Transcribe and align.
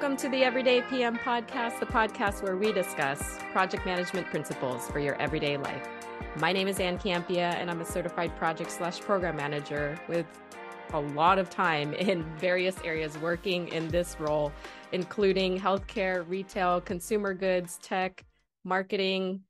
Welcome 0.00 0.16
to 0.18 0.28
the 0.28 0.44
Everyday 0.44 0.82
PM 0.82 1.18
podcast, 1.18 1.80
the 1.80 1.86
podcast 1.86 2.40
where 2.44 2.56
we 2.56 2.70
discuss 2.70 3.36
project 3.50 3.84
management 3.84 4.28
principles 4.28 4.86
for 4.86 5.00
your 5.00 5.20
everyday 5.20 5.56
life. 5.56 5.88
My 6.36 6.52
name 6.52 6.68
is 6.68 6.78
Ann 6.78 6.98
Campea, 7.00 7.56
and 7.56 7.68
I'm 7.68 7.80
a 7.80 7.84
certified 7.84 8.36
project 8.36 8.70
slash 8.70 9.00
program 9.00 9.34
manager 9.34 9.98
with 10.08 10.24
a 10.92 11.00
lot 11.00 11.40
of 11.40 11.50
time 11.50 11.94
in 11.94 12.22
various 12.38 12.78
areas 12.84 13.18
working 13.18 13.66
in 13.68 13.88
this 13.88 14.20
role, 14.20 14.52
including 14.92 15.58
healthcare, 15.58 16.24
retail, 16.28 16.80
consumer 16.80 17.34
goods, 17.34 17.80
tech, 17.82 18.24
marketing. 18.62 19.40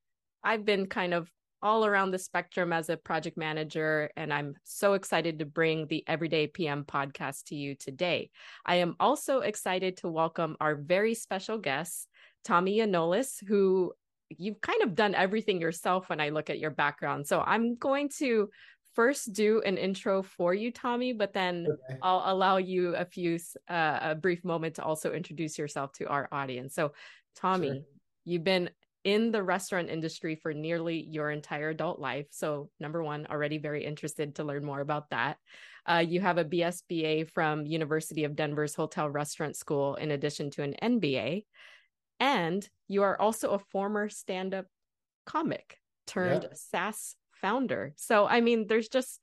I've 0.43 0.65
been 0.65 0.87
kind 0.87 1.13
of 1.13 1.31
all 1.63 1.85
around 1.85 2.11
the 2.11 2.19
spectrum 2.19 2.73
as 2.73 2.89
a 2.89 2.97
project 2.97 3.37
manager, 3.37 4.11
and 4.17 4.33
I'm 4.33 4.55
so 4.65 4.95
excited 4.95 5.39
to 5.39 5.47
bring 5.47 5.87
the 5.87 6.05
Everyday 6.07 6.47
PM 6.47 6.85
podcast 6.85 7.45
to 7.47 7.57
you 7.57 7.75
today. 7.75 8.31
I 8.65 8.77
am 8.77 8.97
also 9.01 9.41
excited 9.41 9.99
to 9.99 10.09
welcome 10.09 10.57
our 10.61 10.77
very 10.77 11.15
special 11.15 11.59
guest, 11.59 12.09
Tommy 12.45 12.79
Yionoulis, 12.79 13.45
who 13.47 13.93
you've 14.31 14.61
kind 14.61 14.83
of 14.83 14.95
done 14.95 15.15
everything 15.15 15.61
yourself 15.61 16.09
when 16.09 16.21
I 16.21 16.29
look 16.29 16.51
at 16.51 16.59
your 16.59 16.71
background. 16.71 17.27
So 17.27 17.41
I'm 17.41 17.77
going 17.77 18.11
to 18.19 18.51
first 18.95 19.33
do 19.33 19.63
an 19.65 19.79
intro 19.79 20.23
for 20.23 20.55
you, 20.55 20.73
Tommy, 20.73 21.13
but 21.13 21.33
then 21.33 21.67
okay. 21.69 21.99
I'll 22.03 22.23
allow 22.27 22.57
you 22.57 22.95
a 22.95 23.05
few, 23.05 23.39
uh, 23.69 23.99
a 24.03 24.15
brief 24.15 24.45
moment 24.45 24.77
to 24.77 24.85
also 24.85 25.13
introduce 25.13 25.59
yourself 25.59 25.93
to 25.95 26.09
our 26.09 26.29
audience. 26.33 26.75
So, 26.75 26.93
Tommy, 27.37 27.69
sure. 27.69 27.83
you've 28.25 28.45
been 28.45 28.71
in 29.09 29.33
the 29.33 29.43
restaurant 29.43 29.89
industry 29.89 30.35
for 30.37 30.53
nearly 30.53 31.01
your 31.11 31.31
entire 31.31 31.71
adult 31.71 31.99
life. 31.99 32.27
So, 32.31 32.69
number 32.79 33.03
one, 33.03 33.27
already 33.31 33.57
very 33.57 33.83
interested 33.83 34.35
to 34.35 34.45
learn 34.45 34.63
more 34.63 34.81
about 34.81 35.09
that. 35.09 35.39
Uh, 35.87 36.05
you 36.07 36.21
have 36.21 36.37
a 36.37 36.45
BSBA 36.45 37.31
from 37.31 37.65
University 37.65 38.25
of 38.25 38.37
Denver's 38.37 38.75
Hotel 38.75 39.09
Restaurant 39.09 39.57
School, 39.57 39.95
in 39.95 40.11
addition 40.11 40.51
to 40.51 40.63
an 40.63 40.75
MBA, 40.83 41.47
and 42.21 42.69
you 42.87 43.03
are 43.03 43.19
also 43.19 43.53
a 43.53 43.59
former 43.59 44.11
stand-up 44.11 44.67
comic 45.25 45.79
turned 46.07 46.43
yeah. 46.43 46.51
SaaS 46.53 47.17
founder. 47.41 47.95
So, 47.97 48.27
I 48.27 48.43
mean, 48.43 48.67
there's 48.67 48.89
just 48.89 49.21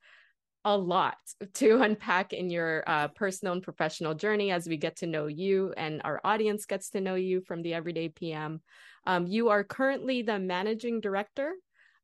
a 0.66 0.76
lot 0.76 1.18
to 1.54 1.82
unpack 1.82 2.34
in 2.34 2.50
your 2.50 2.84
uh, 2.88 3.08
personal 3.10 3.54
and 3.54 3.64
professional 3.64 4.16
journey 4.16 4.52
as 4.52 4.68
we 4.68 4.76
get 4.76 4.98
to 4.98 5.08
know 5.08 5.28
you 5.28 5.74
and 5.78 6.02
our 6.04 6.20
audience 6.24 6.66
gets 6.66 6.90
to 6.90 7.00
know 7.00 7.16
you 7.16 7.40
from 7.42 7.62
the 7.62 7.74
Everyday 7.74 8.10
PM. 8.10 8.62
Um, 9.06 9.28
you 9.28 9.50
are 9.50 9.64
currently 9.64 10.24
the 10.24 10.40
managing 10.40 11.00
director 11.00 11.54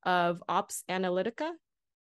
of 0.04 0.42
OpsAnalitica. 0.48 1.50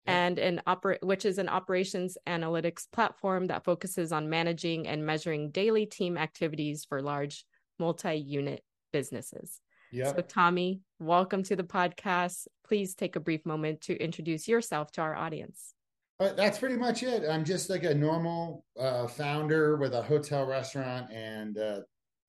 And 0.06 0.38
an 0.38 0.62
oper- 0.66 1.00
which 1.02 1.24
is 1.26 1.36
an 1.36 1.48
operations 1.48 2.16
analytics 2.26 2.90
platform 2.90 3.46
that 3.48 3.64
focuses 3.64 4.12
on 4.12 4.30
managing 4.30 4.88
and 4.88 5.04
measuring 5.04 5.50
daily 5.50 5.84
team 5.86 6.16
activities 6.16 6.84
for 6.84 7.02
large 7.02 7.44
multi-unit 7.78 8.64
businesses. 8.92 9.60
Yeah. 9.92 10.12
So, 10.12 10.22
Tommy, 10.22 10.80
welcome 10.98 11.42
to 11.44 11.54
the 11.54 11.64
podcast. 11.64 12.48
Please 12.66 12.94
take 12.94 13.14
a 13.14 13.20
brief 13.20 13.44
moment 13.44 13.82
to 13.82 14.02
introduce 14.02 14.48
yourself 14.48 14.90
to 14.92 15.02
our 15.02 15.14
audience. 15.14 15.74
But 16.20 16.36
that's 16.36 16.58
pretty 16.58 16.76
much 16.76 17.02
it. 17.02 17.26
I'm 17.26 17.46
just 17.46 17.70
like 17.70 17.82
a 17.82 17.94
normal 17.94 18.66
uh, 18.78 19.06
founder 19.06 19.78
with 19.78 19.94
a 19.94 20.02
hotel 20.02 20.44
restaurant 20.44 21.10
and 21.10 21.56
uh, 21.56 21.80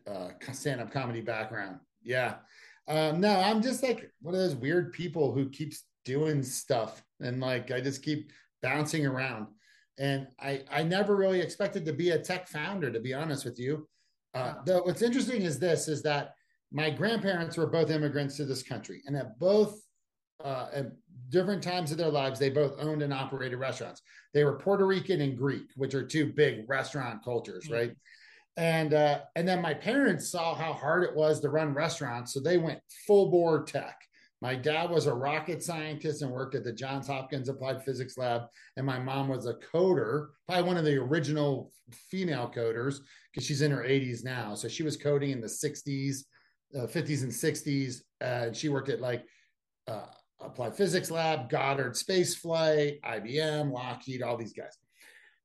uh, 0.07 0.29
stand-up 0.53 0.93
comedy 0.93 1.19
background. 1.19 1.77
Yeah. 2.01 2.35
Um, 2.87 3.19
no, 3.19 3.37
I'm 3.37 3.61
just 3.61 3.83
like 3.83 4.09
one 4.21 4.33
of 4.33 4.39
those 4.39 4.55
weird 4.55 4.93
people 4.93 5.33
who 5.33 5.49
keeps 5.49 5.83
doing 6.05 6.41
stuff, 6.41 7.03
and 7.19 7.41
like 7.41 7.69
I 7.69 7.81
just 7.81 8.01
keep 8.01 8.31
bouncing 8.61 9.05
around. 9.05 9.47
And 9.99 10.27
I 10.39 10.63
I 10.71 10.83
never 10.83 11.17
really 11.17 11.41
expected 11.41 11.85
to 11.85 11.93
be 11.93 12.11
a 12.11 12.17
tech 12.17 12.47
founder, 12.47 12.91
to 12.93 12.99
be 13.01 13.13
honest 13.13 13.43
with 13.43 13.59
you. 13.59 13.89
Uh, 14.33 14.53
though 14.65 14.83
what's 14.83 15.01
interesting 15.01 15.41
is 15.41 15.59
this: 15.59 15.89
is 15.89 16.01
that 16.03 16.33
my 16.71 16.89
grandparents 16.89 17.57
were 17.57 17.67
both 17.67 17.91
immigrants 17.91 18.37
to 18.37 18.45
this 18.45 18.63
country, 18.63 19.01
and 19.05 19.17
at 19.17 19.37
both 19.37 19.81
uh, 20.43 20.67
at 20.73 20.91
different 21.31 21.63
times 21.63 21.91
of 21.91 21.97
their 21.97 22.09
lives, 22.09 22.39
they 22.39 22.49
both 22.49 22.75
owned 22.79 23.01
and 23.01 23.13
operated 23.13 23.57
restaurants. 23.57 24.01
They 24.33 24.43
were 24.43 24.59
Puerto 24.59 24.85
Rican 24.85 25.21
and 25.21 25.37
Greek, 25.37 25.67
which 25.75 25.95
are 25.95 26.05
two 26.05 26.31
big 26.31 26.69
restaurant 26.69 27.23
cultures, 27.23 27.65
mm-hmm. 27.65 27.73
right? 27.73 27.95
And 28.57 28.93
uh, 28.93 29.21
and 29.35 29.47
then 29.47 29.61
my 29.61 29.73
parents 29.73 30.29
saw 30.29 30.53
how 30.53 30.73
hard 30.73 31.03
it 31.03 31.15
was 31.15 31.39
to 31.39 31.49
run 31.49 31.73
restaurants, 31.73 32.33
so 32.33 32.39
they 32.39 32.57
went 32.57 32.79
full 33.07 33.31
bore 33.31 33.63
tech. 33.63 33.97
My 34.41 34.55
dad 34.55 34.89
was 34.89 35.05
a 35.05 35.13
rocket 35.13 35.63
scientist 35.63 36.21
and 36.21 36.31
worked 36.31 36.55
at 36.55 36.63
the 36.63 36.73
Johns 36.73 37.07
Hopkins 37.07 37.47
Applied 37.47 37.83
Physics 37.83 38.17
Lab, 38.17 38.43
and 38.75 38.85
my 38.85 38.99
mom 38.99 39.29
was 39.29 39.45
a 39.45 39.53
coder, 39.53 40.29
probably 40.47 40.63
one 40.63 40.77
of 40.77 40.83
the 40.83 40.97
original 40.97 41.71
female 42.09 42.51
coders, 42.53 42.97
because 43.31 43.45
she's 43.45 43.61
in 43.61 43.71
her 43.71 43.83
80s 43.83 44.23
now. 44.23 44.55
So 44.55 44.67
she 44.67 44.81
was 44.81 44.97
coding 44.97 45.29
in 45.29 45.41
the 45.41 45.47
60s, 45.47 46.23
uh, 46.75 46.87
50s, 46.87 47.21
and 47.21 47.31
60s, 47.31 48.01
uh, 48.19 48.47
and 48.47 48.57
she 48.57 48.67
worked 48.67 48.89
at 48.89 48.99
like 48.99 49.23
uh, 49.87 50.07
Applied 50.43 50.75
Physics 50.75 51.11
Lab, 51.11 51.49
Goddard 51.49 51.95
Space 51.95 52.35
Flight, 52.35 52.99
IBM, 53.03 53.71
Lockheed, 53.71 54.21
all 54.21 54.37
these 54.37 54.53
guys. 54.53 54.77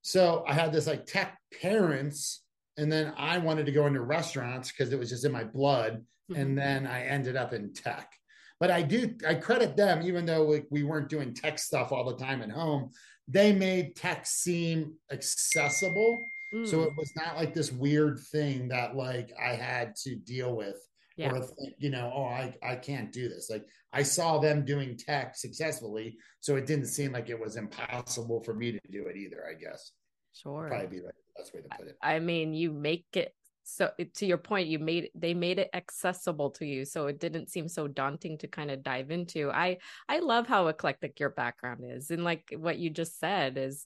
So 0.02 0.44
I 0.46 0.54
had 0.54 0.72
this 0.72 0.86
like 0.86 1.06
tech 1.06 1.38
parents, 1.60 2.42
and 2.76 2.90
then 2.90 3.12
I 3.16 3.38
wanted 3.38 3.66
to 3.66 3.72
go 3.72 3.86
into 3.86 4.00
restaurants 4.02 4.70
because 4.70 4.92
it 4.92 4.98
was 4.98 5.10
just 5.10 5.24
in 5.24 5.32
my 5.32 5.44
blood. 5.44 6.04
Mm-hmm. 6.30 6.40
And 6.40 6.58
then 6.58 6.86
I 6.86 7.02
ended 7.04 7.36
up 7.36 7.52
in 7.52 7.72
tech. 7.72 8.12
But 8.58 8.70
I 8.70 8.82
do 8.82 9.14
I 9.26 9.34
credit 9.34 9.76
them, 9.76 10.02
even 10.02 10.24
though 10.24 10.44
we, 10.44 10.62
we 10.70 10.82
weren't 10.82 11.08
doing 11.08 11.34
tech 11.34 11.58
stuff 11.58 11.92
all 11.92 12.04
the 12.04 12.16
time 12.16 12.42
at 12.42 12.50
home. 12.50 12.90
They 13.28 13.52
made 13.52 13.96
tech 13.96 14.26
seem 14.26 14.94
accessible. 15.12 16.24
Mm. 16.54 16.66
So 16.66 16.82
it 16.82 16.92
was 16.96 17.10
not 17.16 17.36
like 17.36 17.52
this 17.52 17.72
weird 17.72 18.20
thing 18.32 18.68
that 18.68 18.96
like 18.96 19.32
I 19.40 19.54
had 19.54 19.94
to 20.04 20.14
deal 20.14 20.56
with 20.56 20.78
yeah. 21.16 21.30
or 21.30 21.40
think, 21.40 21.74
you 21.78 21.90
know, 21.90 22.12
oh, 22.14 22.24
I, 22.24 22.54
I 22.62 22.76
can't 22.76 23.12
do 23.12 23.28
this. 23.28 23.50
Like 23.50 23.66
I 23.96 24.02
saw 24.02 24.38
them 24.38 24.64
doing 24.66 24.94
tech 24.94 25.36
successfully, 25.36 26.18
so 26.40 26.56
it 26.56 26.66
didn't 26.66 26.86
seem 26.86 27.12
like 27.12 27.30
it 27.30 27.40
was 27.40 27.56
impossible 27.56 28.42
for 28.42 28.52
me 28.52 28.72
to 28.72 28.80
do 28.90 29.06
it 29.06 29.16
either. 29.16 29.44
I 29.48 29.54
guess. 29.54 29.92
Sure. 30.34 30.68
Probably 30.68 30.86
be 30.86 30.98
the 30.98 31.12
best 31.34 31.54
way 31.54 31.62
to 31.62 31.68
put 31.78 31.88
it. 31.88 31.96
I 32.02 32.18
mean, 32.18 32.52
you 32.52 32.72
make 32.72 33.06
it 33.14 33.32
so 33.68 33.90
to 34.14 34.26
your 34.26 34.38
point 34.38 34.68
you 34.68 34.78
made 34.78 35.10
they 35.14 35.34
made 35.34 35.58
it 35.58 35.70
accessible 35.74 36.50
to 36.50 36.64
you 36.64 36.84
so 36.84 37.08
it 37.08 37.18
didn't 37.18 37.50
seem 37.50 37.66
so 37.66 37.88
daunting 37.88 38.38
to 38.38 38.46
kind 38.46 38.70
of 38.70 38.80
dive 38.84 39.10
into 39.10 39.50
i 39.50 39.76
i 40.08 40.20
love 40.20 40.46
how 40.46 40.68
eclectic 40.68 41.18
your 41.18 41.30
background 41.30 41.80
is 41.84 42.12
and 42.12 42.22
like 42.22 42.54
what 42.58 42.78
you 42.78 42.90
just 42.90 43.18
said 43.18 43.58
is 43.58 43.84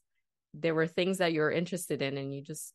there 0.52 0.74
were 0.74 0.86
things 0.86 1.16
that 1.16 1.32
you're 1.32 1.50
interested 1.50 2.02
in 2.02 2.18
and 2.18 2.34
you 2.34 2.42
just 2.42 2.74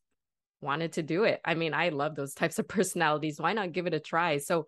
wanted 0.60 0.92
to 0.94 1.02
do 1.02 1.24
it. 1.24 1.40
I 1.44 1.54
mean, 1.54 1.74
I 1.74 1.90
love 1.90 2.14
those 2.14 2.34
types 2.34 2.58
of 2.58 2.68
personalities. 2.68 3.40
Why 3.40 3.52
not 3.52 3.72
give 3.72 3.86
it 3.86 3.94
a 3.94 4.00
try? 4.00 4.38
So, 4.38 4.66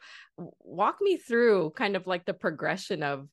walk 0.60 0.98
me 1.00 1.16
through 1.16 1.72
kind 1.76 1.96
of 1.96 2.06
like 2.06 2.24
the 2.24 2.34
progression 2.34 3.02
of 3.02 3.28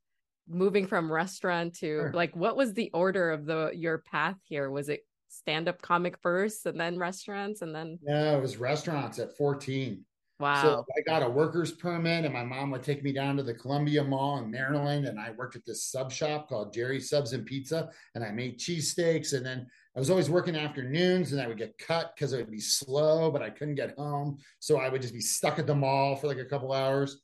moving 0.47 0.85
from 0.85 1.11
restaurant 1.11 1.73
to 1.73 1.87
sure. 1.87 2.11
like 2.13 2.35
what 2.35 2.55
was 2.55 2.73
the 2.73 2.91
order 2.93 3.31
of 3.31 3.45
the 3.45 3.71
your 3.73 3.99
path 3.99 4.37
here? 4.43 4.69
Was 4.69 4.89
it 4.89 5.01
stand 5.27 5.67
up 5.67 5.81
comic 5.81 6.17
first 6.21 6.65
and 6.65 6.79
then 6.79 6.97
restaurants 6.97 7.61
and 7.61 7.75
then 7.75 7.99
No, 8.03 8.37
it 8.37 8.41
was 8.41 8.57
restaurants 8.57 9.19
at 9.19 9.35
14. 9.37 10.03
Wow. 10.39 10.61
So 10.61 10.85
I 10.97 11.01
got 11.09 11.23
a 11.23 11.29
worker's 11.29 11.71
permit, 11.71 12.25
and 12.25 12.33
my 12.33 12.43
mom 12.43 12.71
would 12.71 12.83
take 12.83 13.03
me 13.03 13.13
down 13.13 13.37
to 13.37 13.43
the 13.43 13.53
Columbia 13.53 14.03
Mall 14.03 14.39
in 14.39 14.51
Maryland. 14.51 15.05
And 15.05 15.17
I 15.17 15.31
worked 15.31 15.55
at 15.55 15.65
this 15.65 15.85
sub 15.85 16.11
shop 16.11 16.49
called 16.49 16.73
Jerry 16.73 16.99
Subs 16.99 17.31
and 17.31 17.45
Pizza. 17.45 17.89
And 18.15 18.23
I 18.23 18.31
made 18.31 18.59
cheesesteaks. 18.59 19.33
And 19.33 19.45
then 19.45 19.67
I 19.95 19.99
was 19.99 20.09
always 20.09 20.29
working 20.29 20.57
afternoons 20.57 21.31
and 21.31 21.41
I 21.41 21.47
would 21.47 21.57
get 21.57 21.77
cut 21.77 22.13
because 22.15 22.33
it 22.33 22.37
would 22.37 22.51
be 22.51 22.59
slow, 22.59 23.31
but 23.31 23.41
I 23.41 23.49
couldn't 23.49 23.75
get 23.75 23.97
home. 23.97 24.37
So 24.59 24.77
I 24.77 24.89
would 24.89 25.01
just 25.01 25.13
be 25.13 25.21
stuck 25.21 25.57
at 25.57 25.67
the 25.67 25.75
mall 25.75 26.17
for 26.17 26.27
like 26.27 26.37
a 26.37 26.45
couple 26.45 26.73
hours. 26.73 27.21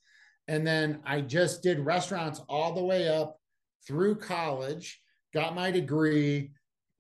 And 0.48 0.66
then 0.66 1.02
I 1.06 1.20
just 1.20 1.64
did 1.64 1.80
restaurants 1.80 2.42
all 2.48 2.74
the 2.74 2.84
way 2.84 3.10
up 3.10 3.38
through 3.86 4.16
college, 4.16 5.02
got 5.34 5.54
my 5.54 5.70
degree, 5.70 6.52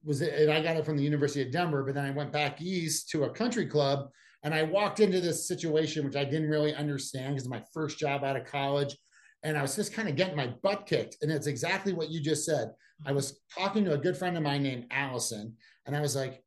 was 0.04 0.22
it, 0.22 0.34
and 0.34 0.52
I 0.52 0.62
got 0.62 0.76
it 0.76 0.86
from 0.86 0.98
the 0.98 1.04
University 1.04 1.42
of 1.42 1.52
Denver, 1.52 1.84
but 1.84 1.96
then 1.96 2.06
I 2.06 2.12
went 2.12 2.34
back 2.34 2.62
east 2.62 3.10
to 3.12 3.24
a 3.24 3.30
country 3.30 3.66
club 3.66 4.10
and 4.44 4.54
I 4.54 4.64
walked 4.64 5.00
into 5.00 5.22
this 5.22 5.48
situation 5.48 6.04
which 6.04 6.16
I 6.18 6.26
didn't 6.26 6.50
really 6.50 6.76
understand 6.76 7.36
because 7.36 7.48
my 7.48 7.64
first 7.74 7.98
job 7.98 8.26
out 8.26 8.36
of 8.36 8.46
college 8.46 8.98
and 9.44 9.58
I 9.58 9.62
was 9.62 9.76
just 9.76 9.94
kind 9.94 10.10
of 10.10 10.16
getting 10.16 10.36
my 10.36 10.54
butt 10.62 10.86
kicked. 10.86 11.18
And 11.22 11.32
it's 11.32 11.48
exactly 11.48 11.94
what 11.94 12.10
you 12.10 12.20
just 12.22 12.46
said. 12.46 12.72
I 13.06 13.12
was 13.12 13.40
talking 13.58 13.86
to 13.86 13.94
a 13.94 13.98
good 13.98 14.18
friend 14.18 14.38
of 14.38 14.44
mine 14.44 14.64
named 14.64 14.86
Allison, 14.92 15.56
and 15.86 15.96
I 15.96 16.02
was 16.02 16.16
like, 16.16 16.44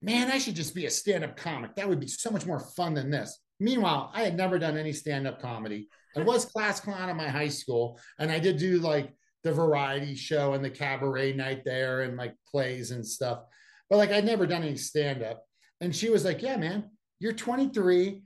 man, 0.00 0.30
I 0.30 0.38
should 0.38 0.56
just 0.56 0.74
be 0.74 0.86
a 0.86 0.90
stand 0.90 1.24
up 1.24 1.36
comic. 1.36 1.74
That 1.74 1.88
would 1.88 2.00
be 2.00 2.08
so 2.08 2.30
much 2.30 2.46
more 2.46 2.60
fun 2.60 2.94
than 2.94 3.10
this. 3.10 3.38
Meanwhile, 3.60 4.12
I 4.14 4.22
had 4.22 4.36
never 4.36 4.58
done 4.58 4.76
any 4.76 4.92
stand 4.92 5.26
up 5.26 5.42
comedy. 5.42 5.88
I 6.16 6.22
was 6.22 6.44
class 6.44 6.80
clown 6.80 7.08
in 7.08 7.16
my 7.16 7.28
high 7.28 7.48
school, 7.48 8.00
and 8.18 8.30
I 8.30 8.38
did 8.38 8.58
do 8.58 8.78
like 8.78 9.14
the 9.44 9.52
variety 9.52 10.14
show 10.14 10.54
and 10.54 10.64
the 10.64 10.70
cabaret 10.70 11.32
night 11.32 11.62
there 11.64 12.02
and 12.02 12.16
like 12.16 12.34
plays 12.50 12.90
and 12.90 13.06
stuff. 13.06 13.40
But 13.88 13.96
like 13.96 14.10
I'd 14.10 14.24
never 14.24 14.46
done 14.46 14.62
any 14.62 14.76
stand 14.76 15.22
up. 15.22 15.44
And 15.80 15.94
she 15.94 16.10
was 16.10 16.24
like, 16.24 16.42
yeah, 16.42 16.56
man, 16.56 16.90
you're 17.20 17.32
23. 17.32 18.22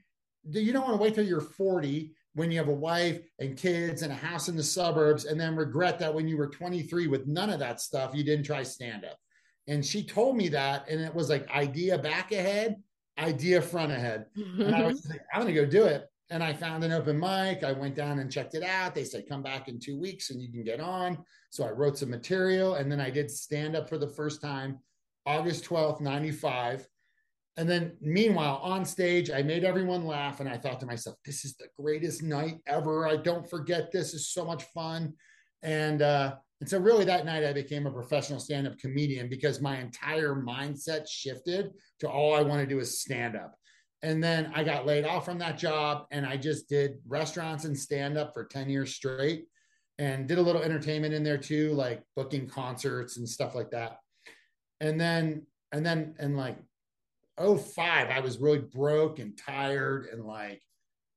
You 0.50 0.73
don't 0.73 0.82
want 0.82 0.96
to 0.96 1.02
wait 1.02 1.14
till 1.14 1.26
you're 1.26 1.40
40 1.40 2.14
when 2.34 2.50
you 2.50 2.58
have 2.58 2.69
a 2.69 2.73
wife 2.73 3.20
and 3.38 3.56
kids 3.56 4.02
and 4.02 4.12
a 4.12 4.17
house 4.17 4.49
in 4.49 4.56
the 4.56 4.62
suburbs 4.62 5.26
and 5.26 5.38
then 5.38 5.55
regret 5.55 5.99
that 5.99 6.14
when 6.14 6.26
you 6.26 6.37
were 6.37 6.49
23 6.49 7.06
with 7.06 7.26
none 7.26 7.50
of 7.50 7.58
that 7.58 7.81
stuff 7.81 8.14
you 8.14 8.25
didn't 8.25 8.46
try 8.46 8.62
stand 8.62 9.05
up 9.05 9.17
and 9.69 9.84
she 9.84 10.02
told 10.02 10.37
me 10.37 10.49
that 10.49 10.88
and 10.88 11.00
it 11.00 11.14
was 11.14 11.29
like 11.29 11.49
idea 11.50 11.99
back 11.99 12.32
ahead 12.32 12.76
idea 13.19 13.61
front 13.61 13.93
ahead. 13.93 14.26
And 14.37 14.75
I 14.75 14.82
was 14.82 15.06
like, 15.11 15.23
I'm 15.32 15.43
going 15.43 15.55
to 15.55 15.61
go 15.61 15.67
do 15.67 15.84
it. 15.84 16.08
And 16.31 16.43
I 16.43 16.52
found 16.52 16.82
an 16.82 16.93
open 16.93 17.19
mic. 17.19 17.62
I 17.62 17.73
went 17.73 17.94
down 17.94 18.19
and 18.19 18.32
checked 18.32 18.55
it 18.55 18.62
out. 18.62 18.94
They 18.94 19.05
said, 19.05 19.29
come 19.29 19.43
back 19.43 19.69
in 19.69 19.79
two 19.79 19.99
weeks 19.99 20.31
and 20.31 20.40
you 20.40 20.50
can 20.50 20.64
get 20.64 20.81
on. 20.81 21.19
So 21.50 21.64
I 21.64 21.70
wrote 21.70 21.99
some 21.99 22.11
material 22.11 22.76
and 22.76 22.90
then 22.90 23.00
I 23.00 23.11
did 23.11 23.31
stand 23.31 23.76
up 23.76 23.88
for 23.88 23.99
the 23.99 24.08
first 24.08 24.40
time 24.40 24.79
August 25.26 25.64
12th, 25.67 26.00
95. 26.00 26.88
And 27.56 27.69
then 27.69 27.96
meanwhile, 28.00 28.60
on 28.62 28.84
stage, 28.84 29.31
I 29.31 29.43
made 29.43 29.64
everyone 29.64 30.06
laugh. 30.06 30.40
And 30.40 30.49
I 30.49 30.56
thought 30.56 30.81
to 30.81 30.87
myself, 30.87 31.16
this 31.25 31.44
is 31.44 31.54
the 31.56 31.69
greatest 31.78 32.22
night 32.22 32.58
ever. 32.66 33.06
I 33.06 33.16
don't 33.16 33.49
forget 33.49 33.93
this. 33.93 34.14
It's 34.14 34.28
so 34.28 34.44
much 34.44 34.64
fun. 34.75 35.12
And 35.62 36.02
uh, 36.02 36.37
and 36.62 36.69
so 36.69 36.78
really 36.78 37.04
that 37.06 37.26
night 37.26 37.43
I 37.43 37.52
became 37.52 37.87
a 37.87 37.90
professional 37.90 38.38
stand-up 38.38 38.78
comedian 38.78 39.28
because 39.28 39.60
my 39.60 39.78
entire 39.78 40.37
mindset 40.37 41.08
shifted 41.08 41.72
to 41.99 42.08
all 42.08 42.37
I 42.37 42.43
want 42.43 42.60
to 42.60 42.72
do 42.72 42.78
is 42.78 43.00
stand 43.00 43.34
up. 43.34 43.56
And 44.02 44.22
then 44.22 44.52
I 44.55 44.62
got 44.62 44.87
laid 44.87 45.05
off 45.05 45.25
from 45.25 45.38
that 45.38 45.58
job 45.58 46.06
and 46.12 46.25
I 46.25 46.37
just 46.37 46.69
did 46.69 47.00
restaurants 47.05 47.64
and 47.64 47.76
stand 47.76 48.16
up 48.16 48.32
for 48.32 48.44
10 48.44 48.70
years 48.70 48.94
straight 48.94 49.46
and 49.98 50.28
did 50.28 50.38
a 50.38 50.43
little 50.43 50.62
entertainment 50.62 51.14
in 51.14 51.25
there 51.25 51.37
too, 51.37 51.72
like 51.72 52.02
booking 52.14 52.48
concerts 52.48 53.16
and 53.16 53.28
stuff 53.28 53.56
like 53.56 53.70
that. 53.72 53.98
And 54.81 55.00
then, 55.00 55.44
and 55.72 55.84
then, 55.84 56.14
and 56.20 56.37
like, 56.37 56.58
oh 57.38 57.56
five, 57.56 58.11
I 58.11 58.20
was 58.20 58.38
really 58.38 58.61
broke 58.61 59.19
and 59.19 59.37
tired 59.37 60.06
and 60.12 60.25
like, 60.25 60.62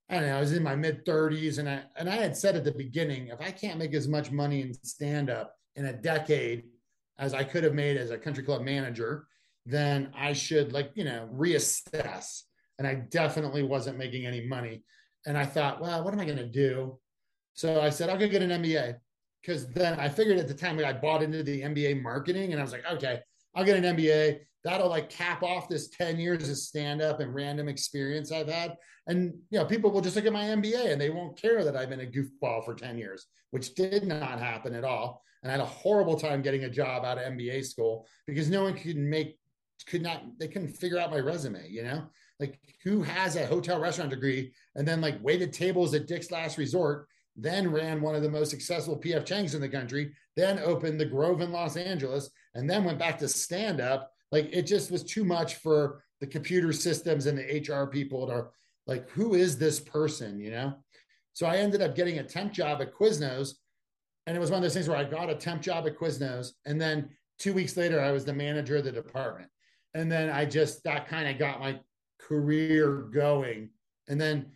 I 0.10 0.16
don't 0.16 0.28
know, 0.28 0.38
I 0.38 0.40
was 0.40 0.54
in 0.54 0.64
my 0.64 0.76
mid 0.76 1.06
30s 1.06 1.60
and 1.60 1.70
I 1.70 1.84
and 1.98 2.10
I 2.10 2.16
had 2.16 2.38
said 2.38 2.56
at 2.56 2.64
the 2.64 2.72
beginning, 2.72 3.28
if 3.30 3.42
I 3.42 3.52
can't 3.52 3.80
make 3.80 3.94
as 3.94 4.08
much 4.08 4.32
money 4.32 4.62
in 4.62 4.74
stand 4.84 5.30
up 5.30 5.56
in 5.76 5.86
a 5.86 5.94
decade 5.94 6.64
as 7.18 7.34
I 7.34 7.44
could 7.44 7.64
have 7.64 7.74
made 7.74 7.98
as 7.98 8.12
a 8.12 8.18
country 8.18 8.44
club 8.44 8.62
manager, 8.62 9.28
then 9.66 10.12
I 10.16 10.34
should 10.34 10.74
like, 10.74 10.92
you 10.96 11.06
know, 11.06 11.30
reassess. 11.34 12.42
And 12.78 12.88
I 12.88 12.96
definitely 12.96 13.64
wasn't 13.64 13.98
making 13.98 14.26
any 14.26 14.46
money. 14.46 14.84
And 15.26 15.38
I 15.38 15.46
thought, 15.46 15.82
well, 15.82 16.04
what 16.04 16.14
am 16.14 16.20
I 16.20 16.26
going 16.26 16.38
to 16.38 16.46
do? 16.46 17.00
So 17.54 17.80
I 17.82 17.90
said, 17.90 18.10
I'll 18.10 18.18
go 18.18 18.28
get 18.28 18.42
an 18.42 18.62
MBA. 18.62 18.96
Because 19.42 19.68
then 19.70 20.00
I 20.00 20.10
figured 20.10 20.40
at 20.40 20.48
the 20.48 20.54
time 20.54 20.80
I 20.84 20.92
bought 20.92 21.24
into 21.24 21.44
the 21.44 21.62
MBA 21.62 22.02
marketing 22.02 22.52
and 22.52 22.60
I 22.60 22.64
was 22.64 22.72
like, 22.72 22.84
okay, 22.94 23.20
I'll 23.56 23.64
get 23.64 23.78
an 23.78 23.96
MBA. 23.96 24.40
That'll 24.66 24.90
like 24.90 25.10
cap 25.10 25.44
off 25.44 25.70
this 25.70 25.88
10 25.90 26.20
years 26.20 26.50
of 26.50 26.58
stand 26.58 27.02
up 27.02 27.22
and 27.22 27.34
random 27.34 27.70
experience 27.70 28.32
I've 28.32 28.50
had. 28.50 28.76
And, 29.08 29.34
you 29.50 29.60
know, 29.60 29.66
people 29.66 29.92
will 29.92 30.02
just 30.02 30.18
look 30.18 30.26
at 30.26 30.34
my 30.34 30.44
MBA 30.44 30.92
and 30.92 31.00
they 31.00 31.12
won't 31.12 31.40
care 31.40 31.64
that 31.64 31.78
I've 31.78 31.90
been 31.90 32.02
a 32.02 32.06
goofball 32.06 32.66
for 32.66 32.74
10 32.74 32.98
years, 32.98 33.28
which 33.52 33.76
did 33.76 34.06
not 34.06 34.40
happen 34.40 34.74
at 34.74 34.84
all. 34.84 35.24
And 35.44 35.52
I 35.52 35.54
had 35.54 35.62
a 35.62 35.66
horrible 35.66 36.20
time 36.20 36.42
getting 36.42 36.64
a 36.64 36.70
job 36.70 37.06
out 37.06 37.20
of 37.20 37.32
MBA 37.32 37.64
school 37.66 38.08
because 38.28 38.50
no 38.50 38.64
one 38.64 38.74
could 38.74 38.98
make, 38.98 39.38
could 39.88 40.02
not, 40.02 40.24
they 40.40 40.48
couldn't 40.48 40.76
figure 40.76 40.98
out 40.98 41.12
my 41.12 41.20
resume, 41.20 41.70
you 41.70 41.84
know? 41.84 42.04
Like 42.40 42.60
who 42.84 43.02
has 43.04 43.38
a 43.38 43.46
hotel 43.46 43.80
restaurant 43.80 44.10
degree 44.10 44.52
and 44.76 44.86
then 44.86 45.00
like 45.00 45.24
waited 45.24 45.54
tables 45.54 45.94
at 45.94 46.08
Dick's 46.08 46.32
Last 46.32 46.58
Resort 46.58 47.08
then 47.36 47.72
ran 47.72 48.02
one 48.02 48.16
of 48.16 48.22
the 48.22 48.30
most 48.30 48.50
successful 48.50 48.98
PF 48.98 49.26
Chang's 49.26 49.56
in 49.56 49.62
the 49.62 49.70
country, 49.70 50.14
then 50.36 50.60
opened 50.60 51.00
the 51.00 51.06
Grove 51.06 51.42
in 51.42 51.52
Los 51.52 51.76
Angeles, 51.76 52.30
and 52.54 52.70
then 52.70 52.86
went 52.86 53.00
back 53.00 53.18
to 53.20 53.28
stand 53.28 53.82
up. 53.82 54.12
Like 54.32 54.50
it 54.52 54.64
just 54.64 54.92
was 54.92 55.04
too 55.04 55.24
much 55.24 55.56
for 55.56 56.04
the 56.22 56.28
computer 56.28 56.74
systems 56.74 57.26
and 57.26 57.38
the 57.38 57.60
HR 57.60 57.88
people 57.88 58.28
to 58.28 58.48
like, 58.88 59.10
who 59.10 59.34
is 59.34 59.58
this 59.58 59.80
person, 59.80 60.40
you 60.40 60.52
know? 60.52 60.74
So 61.34 61.46
I 61.46 61.58
ended 61.58 61.82
up 61.82 61.96
getting 61.96 62.20
a 62.20 62.24
temp 62.24 62.54
job 62.54 62.82
at 62.82 62.94
Quiznos. 62.94 63.54
And 64.28 64.36
it 64.36 64.40
was 64.40 64.50
one 64.50 64.58
of 64.58 64.64
those 64.64 64.74
things 64.74 64.88
where 64.88 64.98
I 64.98 65.04
got 65.04 65.30
a 65.30 65.36
temp 65.36 65.62
job 65.62 65.86
at 65.86 65.98
Quiznos. 65.98 66.52
And 66.66 66.80
then 66.80 67.10
two 67.40 67.54
weeks 67.54 67.78
later, 67.78 68.00
I 68.00 68.12
was 68.12 68.26
the 68.26 68.34
manager 68.34 68.78
of 68.78 68.86
the 68.86 68.92
department. 68.92 69.50
And 69.94 70.12
then 70.12 70.30
I 70.30 70.46
just, 70.46 70.84
that 70.84 71.08
kind 71.08 71.28
of 71.28 71.38
got 71.38 71.60
my 71.60 71.80
career 72.20 73.08
going. 73.14 73.70
And 74.08 74.20
then 74.20 74.48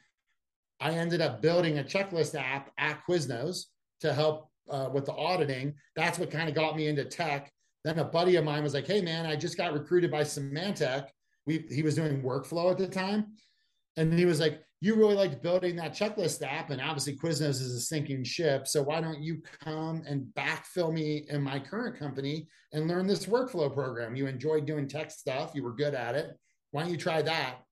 I 0.80 0.92
ended 0.92 1.22
up 1.22 1.42
building 1.42 1.80
a 1.80 1.84
checklist 1.84 2.40
app 2.40 2.72
at 2.78 3.06
Quiznos 3.06 3.66
to 4.02 4.14
help 4.14 4.50
uh, 4.70 4.90
with 4.94 5.06
the 5.06 5.14
auditing. 5.14 5.76
That's 5.96 6.18
what 6.18 6.32
kind 6.32 6.48
of 6.48 6.56
got 6.56 6.76
me 6.76 6.88
into 6.88 7.06
tech. 7.06 7.52
Then 7.84 8.00
a 8.00 8.04
buddy 8.04 8.36
of 8.36 8.44
mine 8.44 8.64
was 8.64 8.74
like, 8.74 8.88
"Hey, 8.88 9.02
man, 9.02 9.26
I 9.26 9.36
just 9.36 9.58
got 9.58 9.74
recruited 9.74 10.12
by 10.12 10.22
Symantec. 10.22 11.08
We 11.46 11.66
he 11.70 11.82
was 11.82 11.96
doing 11.96 12.22
workflow 12.22 12.72
at 12.72 12.78
the 12.78 12.88
time, 12.88 13.34
and 13.98 14.14
he 14.14 14.26
was 14.26 14.40
like, 14.40 14.62
"You 14.82 14.96
really 14.96 15.16
liked 15.16 15.42
building 15.42 15.76
that 15.78 15.94
checklist 15.94 16.42
app, 16.46 16.70
and 16.70 16.82
obviously 16.82 17.18
Quiznos 17.18 17.62
is 17.62 17.74
a 17.74 17.80
sinking 17.80 18.24
ship. 18.24 18.68
So 18.68 18.84
why 18.84 19.02
don't 19.02 19.22
you 19.22 19.42
come 19.64 20.04
and 20.08 20.28
backfill 20.36 20.94
me 20.94 21.26
in 21.30 21.42
my 21.42 21.60
current 21.60 21.98
company 21.98 22.48
and 22.74 22.88
learn 22.88 23.08
this 23.08 23.26
workflow 23.26 23.74
program? 23.74 24.16
You 24.16 24.28
enjoyed 24.28 24.66
doing 24.66 24.88
tech 24.88 25.12
stuff. 25.12 25.52
You 25.56 25.64
were 25.64 25.74
good 25.74 25.94
at 25.94 26.16
it. 26.16 26.38
Why 26.72 26.82
don't 26.84 26.92
you 26.92 26.98
try 26.98 27.22
that?" 27.22 27.64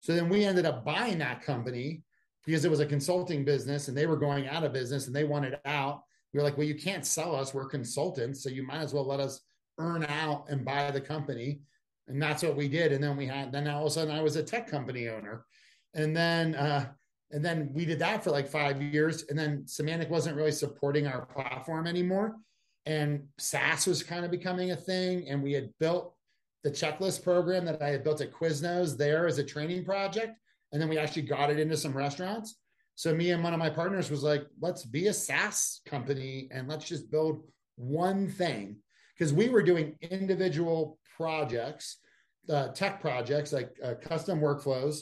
So 0.00 0.14
then 0.14 0.28
we 0.28 0.44
ended 0.44 0.66
up 0.66 0.84
buying 0.84 1.18
that 1.18 1.42
company 1.42 2.04
because 2.44 2.64
it 2.64 2.70
was 2.70 2.80
a 2.80 2.86
consulting 2.86 3.44
business 3.44 3.88
and 3.88 3.96
they 3.96 4.06
were 4.06 4.16
going 4.16 4.46
out 4.46 4.62
of 4.62 4.72
business 4.72 5.08
and 5.08 5.16
they 5.16 5.24
wanted 5.24 5.58
out. 5.64 6.04
We 6.32 6.38
were 6.38 6.44
like, 6.44 6.56
well, 6.56 6.66
you 6.66 6.76
can't 6.76 7.04
sell 7.04 7.34
us. 7.34 7.52
We're 7.52 7.66
consultants. 7.66 8.42
So 8.42 8.48
you 8.48 8.64
might 8.64 8.82
as 8.82 8.94
well 8.94 9.06
let 9.06 9.18
us 9.18 9.40
earn 9.78 10.04
out 10.04 10.46
and 10.48 10.64
buy 10.64 10.90
the 10.90 11.00
company. 11.00 11.60
And 12.08 12.20
that's 12.20 12.42
what 12.42 12.56
we 12.56 12.68
did. 12.68 12.92
And 12.92 13.02
then 13.02 13.16
we 13.16 13.26
had, 13.26 13.52
then 13.52 13.66
all 13.68 13.82
of 13.82 13.86
a 13.88 13.90
sudden 13.90 14.14
I 14.14 14.22
was 14.22 14.36
a 14.36 14.42
tech 14.42 14.68
company 14.68 15.08
owner. 15.08 15.44
And 15.94 16.16
then, 16.16 16.54
uh, 16.54 16.86
and 17.30 17.44
then 17.44 17.70
we 17.72 17.84
did 17.84 17.98
that 17.98 18.22
for 18.22 18.30
like 18.30 18.48
five 18.48 18.80
years. 18.80 19.24
And 19.28 19.38
then 19.38 19.64
Symantec 19.64 20.08
wasn't 20.08 20.36
really 20.36 20.52
supporting 20.52 21.06
our 21.06 21.26
platform 21.26 21.86
anymore. 21.86 22.36
And 22.84 23.24
SaaS 23.38 23.86
was 23.86 24.02
kind 24.02 24.24
of 24.24 24.30
becoming 24.30 24.70
a 24.70 24.76
thing. 24.76 25.28
And 25.28 25.42
we 25.42 25.52
had 25.52 25.70
built 25.80 26.14
the 26.62 26.70
checklist 26.70 27.24
program 27.24 27.64
that 27.64 27.82
I 27.82 27.88
had 27.88 28.04
built 28.04 28.20
at 28.20 28.32
Quiznos 28.32 28.96
there 28.96 29.26
as 29.26 29.38
a 29.38 29.44
training 29.44 29.84
project 29.84 30.38
and 30.72 30.80
then 30.80 30.88
we 30.88 30.98
actually 30.98 31.22
got 31.22 31.50
it 31.50 31.58
into 31.58 31.76
some 31.76 31.96
restaurants. 31.96 32.56
So 32.96 33.14
me 33.14 33.30
and 33.30 33.42
one 33.42 33.52
of 33.52 33.58
my 33.58 33.70
partners 33.70 34.10
was 34.10 34.22
like, 34.22 34.46
let's 34.60 34.84
be 34.84 35.06
a 35.06 35.12
SaaS 35.12 35.80
company 35.86 36.48
and 36.50 36.68
let's 36.68 36.86
just 36.86 37.10
build 37.10 37.44
one 37.76 38.28
thing 38.28 38.76
because 39.16 39.32
we 39.32 39.48
were 39.48 39.62
doing 39.62 39.96
individual 40.02 40.98
projects, 41.16 41.98
uh, 42.50 42.68
tech 42.68 43.00
projects 43.00 43.52
like 43.52 43.70
uh, 43.82 43.94
custom 44.00 44.40
workflows, 44.40 45.00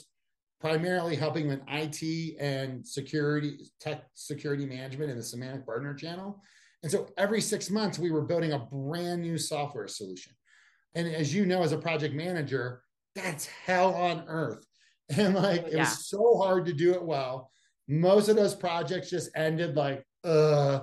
primarily 0.61 1.15
helping 1.15 1.47
with 1.47 1.59
IT 1.67 2.37
and 2.39 2.85
security, 2.85 3.57
tech 3.79 4.03
security 4.13 4.65
management 4.65 5.11
in 5.11 5.17
the 5.17 5.23
Symantec 5.23 5.65
Partner 5.65 5.93
Channel. 5.93 6.41
And 6.83 6.91
so 6.91 7.07
every 7.17 7.41
six 7.41 7.69
months, 7.69 7.99
we 7.99 8.11
were 8.11 8.21
building 8.21 8.53
a 8.53 8.59
brand 8.59 9.21
new 9.21 9.37
software 9.37 9.87
solution. 9.87 10.33
And 10.93 11.07
as 11.07 11.33
you 11.33 11.45
know, 11.45 11.61
as 11.61 11.71
a 11.71 11.77
project 11.77 12.15
manager, 12.15 12.81
that's 13.15 13.45
hell 13.45 13.93
on 13.95 14.23
earth 14.27 14.65
and 15.09 15.35
like 15.35 15.63
it 15.67 15.73
yeah. 15.73 15.79
was 15.79 16.07
so 16.07 16.37
hard 16.37 16.65
to 16.65 16.73
do 16.73 16.93
it 16.93 17.01
well 17.01 17.51
most 17.87 18.27
of 18.27 18.35
those 18.35 18.55
projects 18.55 19.09
just 19.09 19.29
ended 19.35 19.75
like 19.75 20.05
uh 20.23 20.81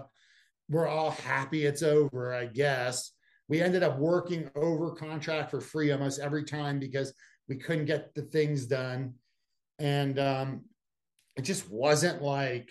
we're 0.68 0.88
all 0.88 1.10
happy 1.10 1.66
it's 1.66 1.82
over 1.82 2.32
i 2.32 2.46
guess 2.46 3.12
we 3.48 3.60
ended 3.60 3.82
up 3.82 3.98
working 3.98 4.50
over 4.54 4.90
contract 4.90 5.50
for 5.50 5.60
free 5.60 5.90
almost 5.90 6.20
every 6.20 6.44
time 6.44 6.78
because 6.78 7.12
we 7.48 7.56
couldn't 7.56 7.86
get 7.86 8.14
the 8.14 8.22
things 8.22 8.66
done 8.66 9.14
and 9.78 10.18
um 10.18 10.62
it 11.36 11.42
just 11.42 11.70
wasn't 11.70 12.22
like 12.22 12.70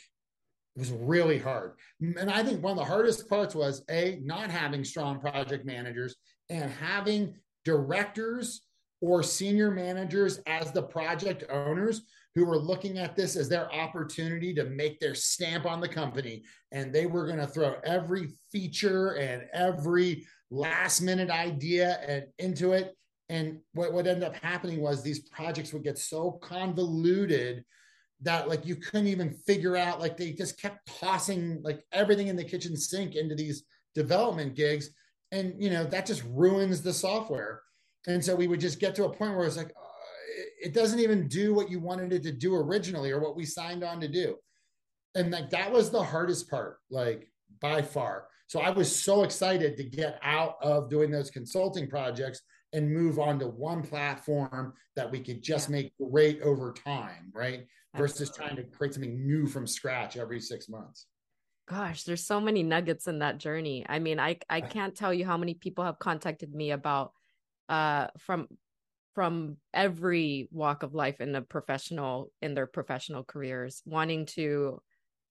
it 0.76 0.80
was 0.80 0.92
really 0.92 1.38
hard 1.38 1.74
and 2.00 2.30
i 2.30 2.44
think 2.44 2.64
one 2.64 2.72
of 2.72 2.78
the 2.78 2.84
hardest 2.84 3.28
parts 3.30 3.54
was 3.54 3.84
a 3.90 4.20
not 4.24 4.50
having 4.50 4.84
strong 4.84 5.20
project 5.20 5.66
managers 5.66 6.16
and 6.50 6.72
having 6.72 7.34
directors 7.66 8.62
or 9.02 9.24
senior 9.24 9.72
managers 9.72 10.40
as 10.46 10.72
the 10.72 10.84
project 10.84 11.44
owners 11.50 12.04
who 12.36 12.46
were 12.46 12.58
looking 12.58 12.98
at 12.98 13.16
this 13.16 13.36
as 13.36 13.50
their 13.50 13.72
opportunity 13.74 14.54
to 14.54 14.66
make 14.66 15.00
their 15.00 15.16
stamp 15.16 15.66
on 15.66 15.82
the 15.82 15.88
company. 15.88 16.44
And 16.72 16.94
they 16.94 17.06
were 17.06 17.26
going 17.26 17.40
to 17.40 17.48
throw 17.48 17.76
every 17.84 18.32
feature 18.52 19.16
and 19.18 19.44
every 19.54 20.26
last 20.52 21.02
minute 21.02 21.32
idea 21.32 22.00
and 22.08 22.26
into 22.38 22.74
it. 22.74 22.96
And 23.30 23.60
what 23.74 23.94
would 23.94 24.08
end 24.08 24.24
up 24.24 24.36
happening 24.36 24.82
was 24.82 25.02
these 25.02 25.30
projects 25.30 25.74
would 25.74 25.84
get 25.84 25.98
so 25.98 26.34
convoluted 26.44 27.64
that 28.22 28.48
like 28.48 28.66
you 28.66 28.76
couldn't 28.76 29.08
even 29.08 29.32
figure 29.32 29.76
out 29.76 30.00
like 30.00 30.18
they 30.18 30.32
just 30.32 30.62
kept 30.62 30.86
tossing 31.00 31.60
like 31.64 31.84
everything 31.92 32.28
in 32.28 32.36
the 32.36 32.44
kitchen 32.44 32.78
sink 32.78 33.16
into 33.16 33.34
these 33.34 33.64
development 33.96 34.54
gigs 34.54 34.92
and 35.32 35.56
you 35.58 35.72
know 35.72 35.84
that 35.84 36.06
just 36.06 36.24
ruins 36.30 36.84
the 36.84 36.94
software 36.94 37.64
and 38.08 38.24
so 38.24 38.36
we 38.36 38.48
would 38.48 38.60
just 38.60 38.80
get 38.80 38.96
to 38.96 39.06
a 39.06 39.14
point 39.14 39.36
where 39.36 39.46
it's 39.46 39.58
like, 39.58 39.70
uh, 39.70 40.44
it 40.62 40.74
doesn't 40.74 41.00
even 41.00 41.28
do 41.28 41.54
what 41.54 41.70
you 41.70 41.80
wanted 41.80 42.14
it 42.14 42.24
to 42.24 42.32
do 42.32 42.56
originally 42.56 43.12
or 43.12 43.20
what 43.20 43.36
we 43.36 43.46
signed 43.46 43.84
on 43.84 44.02
to 44.02 44.08
do. 44.08 44.38
And 45.14 45.32
like 45.32 45.50
that 45.52 45.72
was 45.72 45.90
the 45.90 46.04
hardest 46.04 46.50
part, 46.50 46.78
like 46.90 47.30
by 47.60 47.82
far. 47.82 48.28
So 48.52 48.60
I 48.60 48.70
was 48.70 48.94
so 48.94 49.24
excited 49.24 49.78
to 49.78 49.84
get 49.86 50.20
out 50.22 50.58
of 50.62 50.90
doing 50.90 51.10
those 51.10 51.32
consulting 51.32 51.88
projects 51.88 52.42
and 52.74 52.94
move 52.94 53.18
on 53.18 53.40
to 53.40 53.48
one 53.48 53.82
platform 53.82 54.74
that 54.98 55.10
we 55.10 55.22
could 55.22 55.42
just 55.42 55.70
make 55.70 55.94
great 55.98 56.42
over 56.42 56.74
time, 56.74 57.32
right? 57.34 57.66
Versus 57.96 58.30
trying 58.30 58.58
to 58.58 58.64
create 58.64 58.94
something 58.94 59.26
new 59.26 59.48
from 59.48 59.66
scratch 59.66 60.18
every 60.18 60.42
six 60.42 60.68
months. 60.68 61.06
Gosh, 61.70 62.04
there's 62.04 62.26
so 62.26 62.42
many 62.42 62.62
nuggets 62.62 63.08
in 63.08 63.20
that 63.20 63.38
journey. 63.38 63.86
I 63.88 64.00
mean, 64.00 64.20
I 64.20 64.36
I 64.50 64.60
can't 64.60 64.98
tell 64.98 65.14
you 65.14 65.26
how 65.26 65.38
many 65.38 65.54
people 65.54 65.86
have 65.86 65.98
contacted 65.98 66.54
me 66.54 66.72
about 66.72 67.14
uh, 67.70 68.08
from 68.20 68.50
from 69.16 69.56
every 69.74 70.50
walk 70.52 70.84
of 70.84 70.94
life 70.94 71.22
in 71.22 71.32
the 71.32 71.42
professional 71.42 72.34
in 72.42 72.54
their 72.54 72.68
professional 72.68 73.24
careers 73.24 73.82
wanting 73.86 74.26
to 74.26 74.82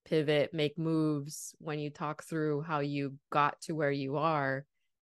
pivot 0.05 0.53
make 0.53 0.77
moves 0.77 1.53
when 1.59 1.79
you 1.79 1.89
talk 1.89 2.23
through 2.23 2.61
how 2.61 2.79
you 2.79 3.13
got 3.31 3.59
to 3.61 3.73
where 3.73 3.91
you 3.91 4.17
are 4.17 4.65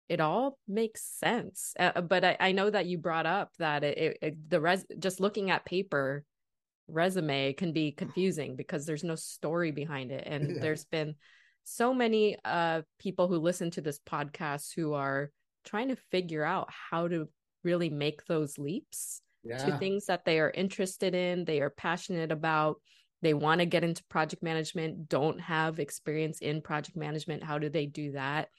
it 0.09 0.21
all 0.21 0.57
makes 0.67 1.03
sense 1.03 1.73
uh, 1.79 2.01
but 2.01 2.23
I, 2.23 2.37
I, 2.39 2.51
know 2.53 2.69
that 2.69 2.85
you 2.85 2.97
brought 2.97 3.25
up 3.25 3.51
that 3.59 3.83
it, 3.83 4.17
it, 4.21 4.49
the 4.49 4.61
res 4.61 4.85
just 4.99 5.19
looking 5.19 5.51
at 5.51 5.65
paper 5.65 6.23
resume 6.87 7.53
can 7.53 7.73
be 7.73 7.91
confusing 7.91 8.55
because 8.55 8.85
there's 8.85 9.03
no 9.03 9.15
story 9.15 9.71
behind 9.71 10.11
it 10.11 10.23
and 10.25 10.55
yeah. 10.55 10.61
there's 10.61 10.85
been 10.85 11.15
so 11.65 11.93
many 11.93 12.37
uh 12.45 12.81
people 12.97 13.27
who 13.27 13.37
listen 13.37 13.69
to 13.71 13.81
this 13.81 13.99
podcast 14.07 14.73
who 14.73 14.93
are 14.93 15.31
trying 15.65 15.89
to 15.89 15.97
figure 16.11 16.45
out 16.45 16.69
how 16.69 17.09
to 17.09 17.27
really 17.63 17.89
make 17.89 18.25
those 18.25 18.57
leaps 18.57 19.21
yeah. 19.43 19.57
to 19.57 19.77
things 19.77 20.05
that 20.05 20.25
they 20.25 20.39
are 20.39 20.51
interested 20.51 21.13
in, 21.13 21.45
they 21.45 21.61
are 21.61 21.69
passionate 21.69 22.31
about, 22.31 22.77
they 23.21 23.33
want 23.33 23.59
to 23.59 23.65
get 23.65 23.83
into 23.83 24.03
project 24.05 24.43
management, 24.43 25.09
don't 25.09 25.39
have 25.39 25.79
experience 25.79 26.39
in 26.39 26.61
project 26.61 26.95
management. 26.95 27.43
How 27.43 27.57
do 27.57 27.69
they 27.69 27.85
do 27.85 28.11
that? 28.11 28.49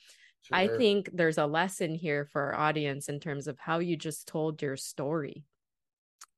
Sure. 0.43 0.57
I 0.57 0.69
think 0.69 1.11
there's 1.12 1.38
a 1.38 1.47
lesson 1.47 1.95
here 1.95 2.25
for 2.25 2.43
our 2.43 2.69
audience 2.69 3.09
in 3.09 3.21
terms 3.21 3.47
of 3.47 3.59
how 3.59 3.79
you 3.79 3.97
just 3.97 4.27
told 4.27 4.62
your 4.62 4.77
story 4.77 5.45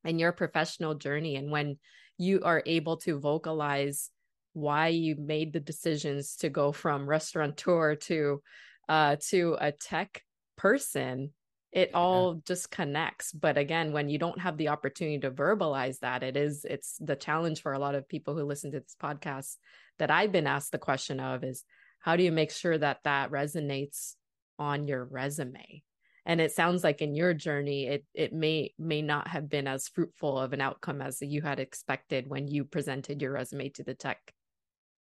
and 0.05 0.19
your 0.19 0.33
professional 0.33 0.95
journey. 0.95 1.37
And 1.37 1.50
when 1.50 1.79
you 2.19 2.43
are 2.43 2.62
able 2.67 2.99
to 2.99 3.19
vocalize 3.19 4.11
why 4.53 4.89
you 4.89 5.17
made 5.17 5.53
the 5.53 5.61
decisions 5.61 6.37
to 6.37 6.49
go 6.49 6.73
from 6.73 7.09
restaurateur 7.09 7.95
to 7.95 8.43
uh, 8.89 9.17
to 9.29 9.57
a 9.61 9.71
tech 9.71 10.23
person 10.57 11.33
it 11.73 11.95
all 11.95 12.35
yeah. 12.35 12.41
just 12.47 12.71
connects 12.71 13.33
but 13.33 13.57
again 13.57 13.93
when 13.93 14.09
you 14.09 14.19
don't 14.19 14.41
have 14.41 14.57
the 14.57 14.69
opportunity 14.69 15.19
to 15.19 15.31
verbalize 15.31 15.99
that 16.00 16.23
it 16.23 16.37
is 16.37 16.65
it's 16.69 16.97
the 17.00 17.15
challenge 17.15 17.62
for 17.62 17.73
a 17.73 17.79
lot 17.79 17.95
of 17.95 18.09
people 18.09 18.37
who 18.37 18.45
listen 18.45 18.73
to 18.73 18.81
this 18.81 18.97
podcast 19.00 19.57
that 19.99 20.11
i've 20.11 20.33
been 20.33 20.49
asked 20.49 20.73
the 20.73 20.79
question 20.79 21.21
of 21.21 21.45
is 21.45 21.65
how 22.00 22.17
do 22.17 22.23
you 22.23 22.33
make 22.33 22.50
sure 22.50 22.77
that 22.77 23.00
that 23.05 23.31
resonates 23.31 24.15
on 24.61 24.87
your 24.87 25.05
resume? 25.05 25.83
And 26.27 26.41
it 26.41 26.53
sounds 26.53 26.85
like 26.85 27.00
in 27.00 27.15
your 27.15 27.33
journey 27.33 27.87
it 27.87 28.05
it 28.15 28.33
may 28.33 28.75
may 28.79 29.00
not 29.00 29.29
have 29.29 29.49
been 29.49 29.67
as 29.67 29.89
fruitful 29.89 30.39
of 30.39 30.53
an 30.53 30.61
outcome 30.61 31.00
as 31.00 31.21
you 31.23 31.41
had 31.41 31.59
expected 31.59 32.29
when 32.29 32.47
you 32.47 32.65
presented 32.65 33.23
your 33.23 33.33
resume 33.33 33.71
to 33.71 33.83
the 33.83 33.95
tech 33.95 34.19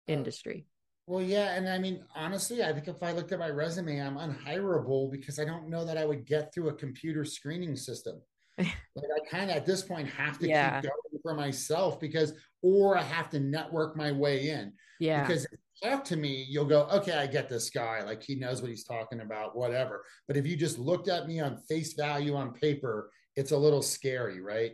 uh, 0.08 0.12
industry 0.12 0.66
well, 1.08 1.22
yeah, 1.22 1.54
and 1.54 1.66
I 1.66 1.78
mean, 1.78 2.04
honestly, 2.14 2.62
I 2.62 2.70
think 2.70 2.86
if 2.86 3.02
I 3.02 3.12
looked 3.12 3.32
at 3.32 3.38
my 3.38 3.48
resume, 3.48 3.98
I'm 3.98 4.18
unhireable 4.18 5.10
because 5.10 5.38
I 5.38 5.44
don't 5.46 5.70
know 5.70 5.82
that 5.86 5.96
I 5.96 6.04
would 6.04 6.26
get 6.26 6.52
through 6.52 6.68
a 6.68 6.74
computer 6.74 7.24
screening 7.24 7.76
system. 7.76 8.20
like 8.58 8.68
I 8.96 9.30
kind 9.30 9.50
of 9.50 9.56
at 9.56 9.64
this 9.64 9.80
point 9.80 10.06
have 10.10 10.38
to 10.40 10.48
yeah. 10.48 10.82
keep 10.82 10.90
going 10.90 11.22
for 11.22 11.34
myself 11.34 11.98
because, 11.98 12.34
or 12.60 12.98
I 12.98 13.02
have 13.02 13.30
to 13.30 13.40
network 13.40 13.96
my 13.96 14.12
way 14.12 14.50
in. 14.50 14.74
Yeah. 15.00 15.26
Because 15.26 15.46
talk 15.82 16.04
to 16.04 16.16
me, 16.16 16.44
you'll 16.46 16.66
go, 16.66 16.82
okay, 16.92 17.12
I 17.12 17.26
get 17.26 17.48
this 17.48 17.70
guy. 17.70 18.02
Like 18.02 18.22
he 18.22 18.34
knows 18.34 18.60
what 18.60 18.68
he's 18.68 18.84
talking 18.84 19.20
about, 19.20 19.56
whatever. 19.56 20.04
But 20.26 20.36
if 20.36 20.46
you 20.46 20.56
just 20.56 20.78
looked 20.78 21.08
at 21.08 21.26
me 21.26 21.40
on 21.40 21.56
face 21.70 21.94
value 21.94 22.34
on 22.34 22.52
paper, 22.52 23.10
it's 23.34 23.52
a 23.52 23.56
little 23.56 23.80
scary, 23.80 24.42
right? 24.42 24.72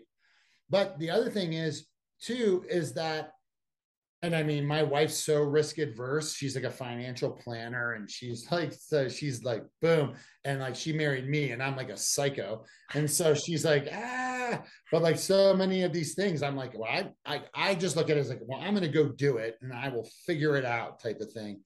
But 0.69 0.99
the 0.99 1.11
other 1.11 1.31
thing 1.31 1.53
is, 1.53 1.87
too, 2.21 2.65
is 2.69 2.95
that 2.95 3.34
and 4.25 4.35
I 4.35 4.43
mean, 4.43 4.65
my 4.65 4.83
wife's 4.83 5.19
so 5.19 5.43
risk 5.43 5.77
adverse. 5.77 6.35
She's 6.35 6.55
like 6.55 6.65
a 6.65 6.71
financial 6.71 7.31
planner, 7.31 7.93
and 7.93 8.11
she's 8.11 8.51
like, 8.51 8.73
so 8.73 9.07
she's 9.07 9.45
like, 9.45 9.65
boom, 9.83 10.15
and 10.47 10.61
like 10.61 10.75
she 10.75 10.95
married 10.95 11.29
me, 11.29 11.51
and 11.51 11.63
I'm 11.63 11.77
like 11.77 11.91
a 11.91 11.97
psycho, 11.97 12.65
and 12.95 13.11
so 13.11 13.35
she's 13.35 13.67
like, 13.67 13.87
ah, 13.93 14.63
but 14.91 15.03
like 15.03 15.19
so 15.19 15.55
many 15.55 15.83
of 15.83 15.93
these 15.93 16.15
things, 16.15 16.43
I'm 16.43 16.57
like, 16.57 16.73
well, 16.79 16.91
I 16.91 17.11
I, 17.27 17.43
I 17.55 17.75
just 17.75 17.97
look 17.97 18.09
at 18.09 18.17
it 18.17 18.21
as 18.21 18.31
like, 18.31 18.41
well, 18.47 18.61
I'm 18.61 18.73
gonna 18.73 18.89
go 18.89 19.09
do 19.11 19.37
it, 19.37 19.59
and 19.61 19.75
I 19.75 19.91
will 19.91 20.09
figure 20.27 20.57
it 20.57 20.65
out, 20.65 21.03
type 21.03 21.21
of 21.21 21.31
thing, 21.31 21.61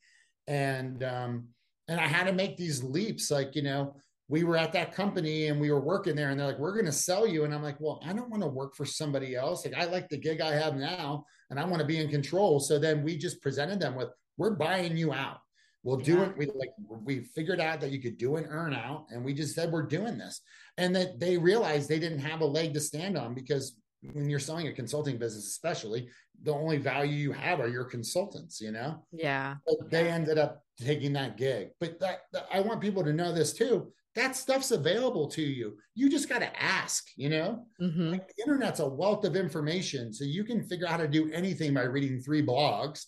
and 0.49 1.05
um, 1.05 1.47
and 1.87 2.01
I 2.01 2.09
had 2.09 2.25
to 2.25 2.33
make 2.33 2.57
these 2.57 2.83
leaps, 2.83 3.31
like 3.31 3.55
you 3.55 3.63
know, 3.63 3.95
we 4.27 4.43
were 4.43 4.57
at 4.57 4.73
that 4.73 4.95
company 4.95 5.47
and 5.47 5.61
we 5.61 5.71
were 5.71 5.81
working 5.81 6.17
there 6.17 6.31
and 6.31 6.39
they're 6.39 6.49
like 6.49 6.59
we're 6.59 6.75
going 6.75 6.85
to 6.85 6.93
sell 6.93 7.27
you. 7.27 7.45
And 7.45 7.55
i'm 7.55 7.63
like 7.63 7.81
well 7.81 7.99
i 8.05 8.13
don't 8.13 8.29
want 8.29 8.43
to 8.43 8.49
work 8.49 8.77
for 8.77 8.85
somebody 8.85 9.35
else. 9.35 9.65
Like 9.65 9.75
i 9.75 9.87
like 9.87 10.11
the 10.11 10.19
gig 10.19 10.43
i 10.43 10.53
have 10.53 10.77
now 10.77 11.25
and 11.51 11.59
i 11.59 11.65
want 11.65 11.81
to 11.81 11.87
be 11.87 11.99
in 11.99 12.09
control. 12.09 12.61
So 12.61 12.79
then 12.79 13.03
we 13.03 13.17
just 13.17 13.43
presented 13.43 13.81
them 13.81 13.95
with 13.95 14.09
we're 14.37 14.55
buying 14.55 14.97
you 14.97 15.13
out. 15.13 15.39
We'll 15.83 15.97
do 15.97 16.23
it. 16.23 16.37
We 16.37 16.47
like 16.47 16.73
we 16.89 17.21
figured 17.21 17.61
out 17.61 17.81
that 17.81 17.91
you 17.91 18.01
could 18.01 18.19
do 18.19 18.37
an 18.37 18.47
earn 18.49 18.75
out 18.75 19.07
and 19.11 19.25
we 19.25 19.33
just 19.33 19.55
said 19.55 19.73
we're 19.73 19.83
doing 19.83 20.19
this. 20.19 20.41
And 20.77 20.95
that 20.97 21.19
they 21.19 21.39
realized 21.39 21.89
they 21.89 21.99
didn't 21.99 22.19
have 22.21 22.41
a 22.41 22.47
leg 22.47 22.75
to 22.75 22.81
stand 22.81 23.17
on 23.17 23.35
because 23.35 23.77
when 24.03 24.29
you're 24.29 24.39
selling 24.39 24.69
a 24.69 24.73
consulting 24.73 25.19
business 25.19 25.49
especially 25.49 26.09
the 26.45 26.53
only 26.53 26.79
value 26.79 27.17
you 27.17 27.33
have 27.33 27.59
are 27.59 27.69
your 27.69 27.85
consultants 27.85 28.61
you 28.61 28.71
know? 28.71 29.05
Yeah. 29.13 29.57
But 29.67 29.91
they 29.91 30.09
ended 30.09 30.39
up 30.39 30.63
taking 30.81 31.13
that 31.15 31.37
gig. 31.37 31.71
But 31.81 31.99
that, 32.01 32.21
that 32.33 32.47
i 32.53 32.61
want 32.61 32.81
people 32.81 33.03
to 33.05 33.13
know 33.13 33.33
this 33.33 33.53
too 33.53 33.93
that 34.19 34.35
stuff's 34.35 34.73
available 34.73 35.29
to 35.29 35.43
you. 35.43 35.79
You 35.95 36.11
just 36.11 36.29
got 36.29 36.41
to 36.41 36.63
ask, 36.63 37.07
you 37.17 37.29
know? 37.29 37.65
Mm-hmm. 37.81 38.11
Like 38.11 38.27
the 38.27 38.43
internet's 38.43 38.81
a 38.81 38.89
wealth 38.89 39.25
of 39.25 39.37
information. 39.37 40.13
So 40.13 40.25
you 40.25 40.43
can 40.43 40.65
figure 40.65 40.87
out 40.87 40.93
how 40.93 40.97
to 40.97 41.07
do 41.07 41.31
anything 41.31 41.73
by 41.73 41.83
reading 41.83 42.21
three 42.21 42.45
blogs. 42.45 43.05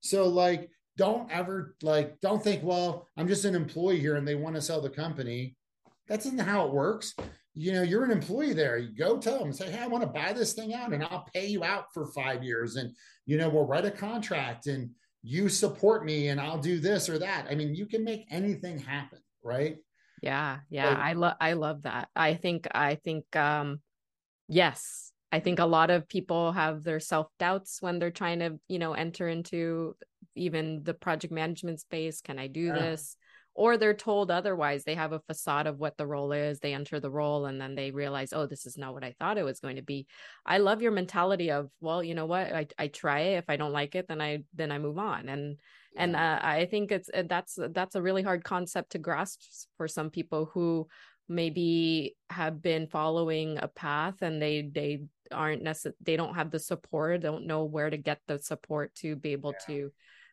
So, 0.00 0.28
like, 0.28 0.68
don't 0.98 1.30
ever, 1.30 1.76
like, 1.82 2.20
don't 2.20 2.44
think, 2.44 2.62
well, 2.62 3.08
I'm 3.16 3.26
just 3.26 3.46
an 3.46 3.54
employee 3.54 4.00
here 4.00 4.16
and 4.16 4.28
they 4.28 4.34
want 4.34 4.54
to 4.54 4.60
sell 4.60 4.82
the 4.82 4.90
company. 4.90 5.56
That 6.08 6.20
isn't 6.20 6.38
how 6.38 6.66
it 6.66 6.74
works. 6.74 7.14
You 7.54 7.72
know, 7.72 7.82
you're 7.82 8.04
an 8.04 8.10
employee 8.10 8.52
there. 8.52 8.76
You 8.76 8.94
go 8.94 9.16
tell 9.16 9.38
them, 9.38 9.54
say, 9.54 9.70
hey, 9.70 9.82
I 9.82 9.86
want 9.86 10.02
to 10.02 10.10
buy 10.10 10.34
this 10.34 10.52
thing 10.52 10.74
out 10.74 10.92
and 10.92 11.02
I'll 11.02 11.26
pay 11.32 11.46
you 11.46 11.64
out 11.64 11.86
for 11.94 12.12
five 12.12 12.44
years. 12.44 12.76
And, 12.76 12.94
you 13.24 13.38
know, 13.38 13.48
we'll 13.48 13.66
write 13.66 13.86
a 13.86 13.90
contract 13.90 14.66
and 14.66 14.90
you 15.22 15.48
support 15.48 16.04
me 16.04 16.28
and 16.28 16.38
I'll 16.38 16.58
do 16.58 16.80
this 16.80 17.08
or 17.08 17.18
that. 17.18 17.46
I 17.50 17.54
mean, 17.54 17.74
you 17.74 17.86
can 17.86 18.04
make 18.04 18.26
anything 18.30 18.78
happen, 18.78 19.20
right? 19.42 19.78
Yeah, 20.20 20.58
yeah, 20.68 20.94
I 20.98 21.14
love 21.14 21.36
I 21.40 21.54
love 21.54 21.82
that. 21.82 22.08
I 22.14 22.34
think 22.34 22.68
I 22.72 22.96
think 22.96 23.34
um 23.36 23.80
yes, 24.48 25.12
I 25.32 25.40
think 25.40 25.58
a 25.58 25.64
lot 25.66 25.90
of 25.90 26.08
people 26.08 26.52
have 26.52 26.82
their 26.82 27.00
self-doubts 27.00 27.80
when 27.80 27.98
they're 27.98 28.10
trying 28.10 28.40
to, 28.40 28.58
you 28.68 28.78
know, 28.78 28.92
enter 28.94 29.28
into 29.28 29.96
even 30.34 30.82
the 30.82 30.94
project 30.94 31.32
management 31.32 31.80
space. 31.80 32.20
Can 32.20 32.38
I 32.38 32.48
do 32.48 32.60
yeah. 32.60 32.78
this? 32.78 33.16
Or 33.54 33.76
they're 33.76 33.94
told 33.94 34.30
otherwise. 34.30 34.84
They 34.84 34.94
have 34.94 35.12
a 35.12 35.20
facade 35.20 35.66
of 35.66 35.78
what 35.78 35.96
the 35.96 36.06
role 36.06 36.32
is. 36.32 36.60
They 36.60 36.72
enter 36.72 37.00
the 37.00 37.10
role 37.10 37.46
and 37.46 37.60
then 37.60 37.74
they 37.74 37.90
realize, 37.90 38.32
oh, 38.32 38.46
this 38.46 38.64
is 38.64 38.78
not 38.78 38.94
what 38.94 39.04
I 39.04 39.14
thought 39.18 39.38
it 39.38 39.44
was 39.44 39.60
going 39.60 39.76
to 39.76 39.82
be. 39.82 40.06
I 40.46 40.58
love 40.58 40.82
your 40.82 40.92
mentality 40.92 41.50
of, 41.50 41.70
well, 41.80 42.02
you 42.02 42.14
know 42.14 42.26
what? 42.26 42.52
I, 42.52 42.66
I 42.78 42.88
try 42.88 43.20
it. 43.20 43.38
If 43.38 43.44
I 43.48 43.56
don't 43.56 43.72
like 43.72 43.94
it, 43.94 44.06
then 44.08 44.20
I 44.20 44.44
then 44.54 44.70
I 44.72 44.78
move 44.78 44.98
on. 44.98 45.28
And 45.28 45.56
and 45.96 46.14
uh, 46.14 46.38
i 46.42 46.66
think 46.66 46.92
it's 46.92 47.10
uh, 47.12 47.22
that's 47.28 47.58
that's 47.72 47.94
a 47.94 48.02
really 48.02 48.22
hard 48.22 48.44
concept 48.44 48.92
to 48.92 48.98
grasp 48.98 49.40
for 49.76 49.88
some 49.88 50.10
people 50.10 50.48
who 50.52 50.86
maybe 51.28 52.16
have 52.28 52.60
been 52.60 52.86
following 52.86 53.58
a 53.60 53.68
path 53.68 54.22
and 54.22 54.42
they 54.42 54.62
they 54.62 55.02
aren't 55.32 55.62
necessarily 55.62 55.96
they 56.02 56.16
don't 56.16 56.34
have 56.34 56.50
the 56.50 56.58
support 56.58 57.20
don't 57.20 57.46
know 57.46 57.64
where 57.64 57.88
to 57.88 57.96
get 57.96 58.20
the 58.26 58.38
support 58.38 58.92
to 58.94 59.14
be 59.14 59.32
able 59.32 59.52
yeah. 59.52 59.74
to 59.74 59.92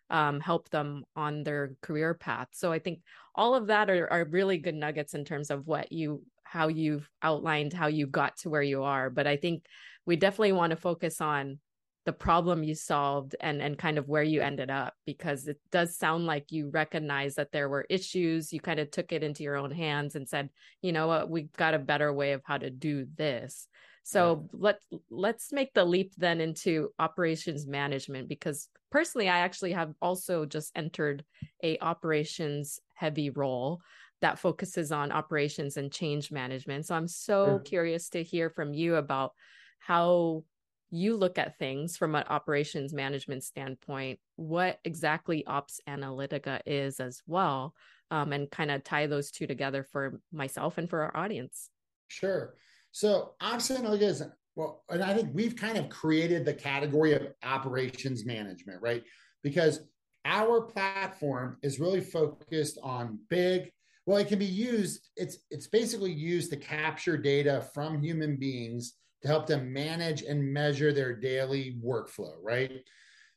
um, 0.09 0.39
help 0.39 0.69
them 0.69 1.03
on 1.15 1.43
their 1.43 1.75
career 1.81 2.13
path. 2.13 2.47
So 2.51 2.71
i 2.71 2.79
think 2.79 2.99
all 3.35 3.55
of 3.55 3.67
that 3.67 3.89
are, 3.89 4.11
are 4.11 4.25
really 4.25 4.57
good 4.57 4.75
nuggets 4.75 5.13
in 5.13 5.25
terms 5.25 5.51
of 5.51 5.67
what 5.67 5.91
you 5.91 6.23
how 6.43 6.69
you've 6.69 7.09
outlined 7.21 7.73
how 7.73 7.87
you 7.87 8.07
got 8.07 8.37
to 8.37 8.49
where 8.49 8.61
you 8.61 8.83
are. 8.83 9.09
But 9.09 9.27
i 9.27 9.37
think 9.37 9.65
we 10.05 10.15
definitely 10.15 10.53
want 10.53 10.71
to 10.71 10.77
focus 10.77 11.21
on 11.21 11.59
the 12.05 12.13
problem 12.13 12.63
you 12.63 12.73
solved 12.73 13.35
and 13.41 13.61
and 13.61 13.77
kind 13.77 13.97
of 13.97 14.07
where 14.07 14.23
you 14.23 14.39
ended 14.39 14.69
up 14.69 14.93
because 15.05 15.45
it 15.45 15.59
does 15.73 15.97
sound 15.97 16.25
like 16.25 16.53
you 16.53 16.69
recognize 16.69 17.35
that 17.35 17.51
there 17.51 17.67
were 17.67 17.85
issues. 17.89 18.53
You 18.53 18.61
kind 18.61 18.79
of 18.79 18.89
took 18.89 19.11
it 19.11 19.23
into 19.23 19.43
your 19.43 19.57
own 19.57 19.71
hands 19.71 20.15
and 20.15 20.27
said 20.27 20.49
you 20.81 20.93
know 20.93 21.07
what? 21.07 21.29
We've 21.29 21.51
got 21.51 21.73
a 21.73 21.79
better 21.79 22.13
way 22.13 22.31
of 22.31 22.41
how 22.45 22.59
to 22.59 22.69
do 22.69 23.07
this 23.17 23.67
so 24.07 24.47
yeah. 24.53 24.59
let's 24.59 24.85
let's 25.09 25.51
make 25.51 25.73
the 25.73 25.83
leap 25.83 26.13
then 26.17 26.39
into 26.39 26.89
operations 26.97 27.67
management 27.67 28.29
because 28.29 28.69
personally 28.89 29.27
i 29.27 29.39
actually 29.39 29.73
have 29.73 29.93
also 30.01 30.45
just 30.45 30.71
entered 30.75 31.25
a 31.63 31.77
operations 31.79 32.79
heavy 32.93 33.29
role 33.29 33.81
that 34.21 34.39
focuses 34.39 34.91
on 34.91 35.11
operations 35.11 35.75
and 35.75 35.91
change 35.91 36.31
management 36.31 36.85
so 36.85 36.95
i'm 36.95 37.07
so 37.07 37.47
mm-hmm. 37.47 37.63
curious 37.63 38.09
to 38.09 38.23
hear 38.23 38.49
from 38.49 38.73
you 38.73 38.95
about 38.95 39.33
how 39.79 40.43
you 40.89 41.17
look 41.17 41.37
at 41.37 41.57
things 41.57 41.97
from 41.97 42.15
an 42.15 42.23
operations 42.29 42.93
management 42.93 43.43
standpoint, 43.43 44.19
what 44.37 44.79
exactly 44.85 45.43
OpsAnalitica 45.45 46.61
is 46.65 47.01
as 47.01 47.21
well, 47.27 47.73
um, 48.09 48.31
and 48.31 48.49
kind 48.49 48.71
of 48.71 48.85
tie 48.85 49.07
those 49.07 49.29
two 49.29 49.47
together 49.47 49.83
for 49.91 50.21
myself 50.31 50.77
and 50.77 50.89
for 50.89 51.01
our 51.01 51.17
audience. 51.17 51.69
Sure. 52.07 52.53
So 52.97 53.33
OpsAnalitica 53.43 54.01
is 54.01 54.23
well, 54.55 54.83
and 54.89 55.03
I 55.03 55.13
think 55.13 55.29
we've 55.31 55.55
kind 55.55 55.77
of 55.77 55.87
created 55.87 56.45
the 56.45 56.53
category 56.55 57.13
of 57.13 57.27
operations 57.43 58.25
management, 58.25 58.81
right? 58.81 59.03
Because 59.43 59.81
our 60.25 60.61
platform 60.61 61.57
is 61.61 61.79
really 61.79 62.01
focused 62.01 62.79
on 62.81 63.19
big 63.29 63.71
Well, 64.07 64.17
it 64.17 64.27
can 64.27 64.39
be 64.39 64.45
used. 64.45 65.09
It's 65.15 65.37
it's 65.51 65.67
basically 65.67 66.11
used 66.11 66.49
to 66.49 66.57
capture 66.57 67.17
data 67.17 67.67
from 67.71 68.01
human 68.01 68.35
beings 68.35 68.95
to 69.21 69.27
help 69.27 69.45
them 69.45 69.71
manage 69.71 70.23
and 70.23 70.51
measure 70.51 70.91
their 70.91 71.15
daily 71.15 71.77
workflow, 71.85 72.33
right? 72.41 72.81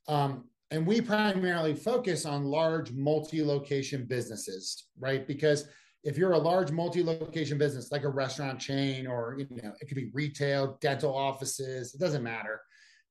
Um, 0.08 0.44
and 0.70 0.86
we 0.86 1.02
primarily 1.02 1.74
focus 1.74 2.24
on 2.24 2.44
large 2.44 2.92
multi-location 2.92 4.06
businesses, 4.06 4.86
right? 4.98 5.26
Because 5.26 5.66
if 6.02 6.16
you're 6.16 6.33
a 6.33 6.38
large 6.38 6.71
multi-location 6.71 7.59
business 7.59 7.92
like 7.92 8.04
a 8.04 8.09
restaurant 8.09 8.59
chain 8.59 9.07
or 9.07 9.37
you 9.38 9.62
know 9.62 9.73
it 9.80 9.87
could 9.87 9.97
be 9.97 10.11
retail 10.14 10.78
dental 10.80 11.14
offices 11.14 11.95
it 11.95 12.00
doesn't 12.00 12.23
matter. 12.23 12.61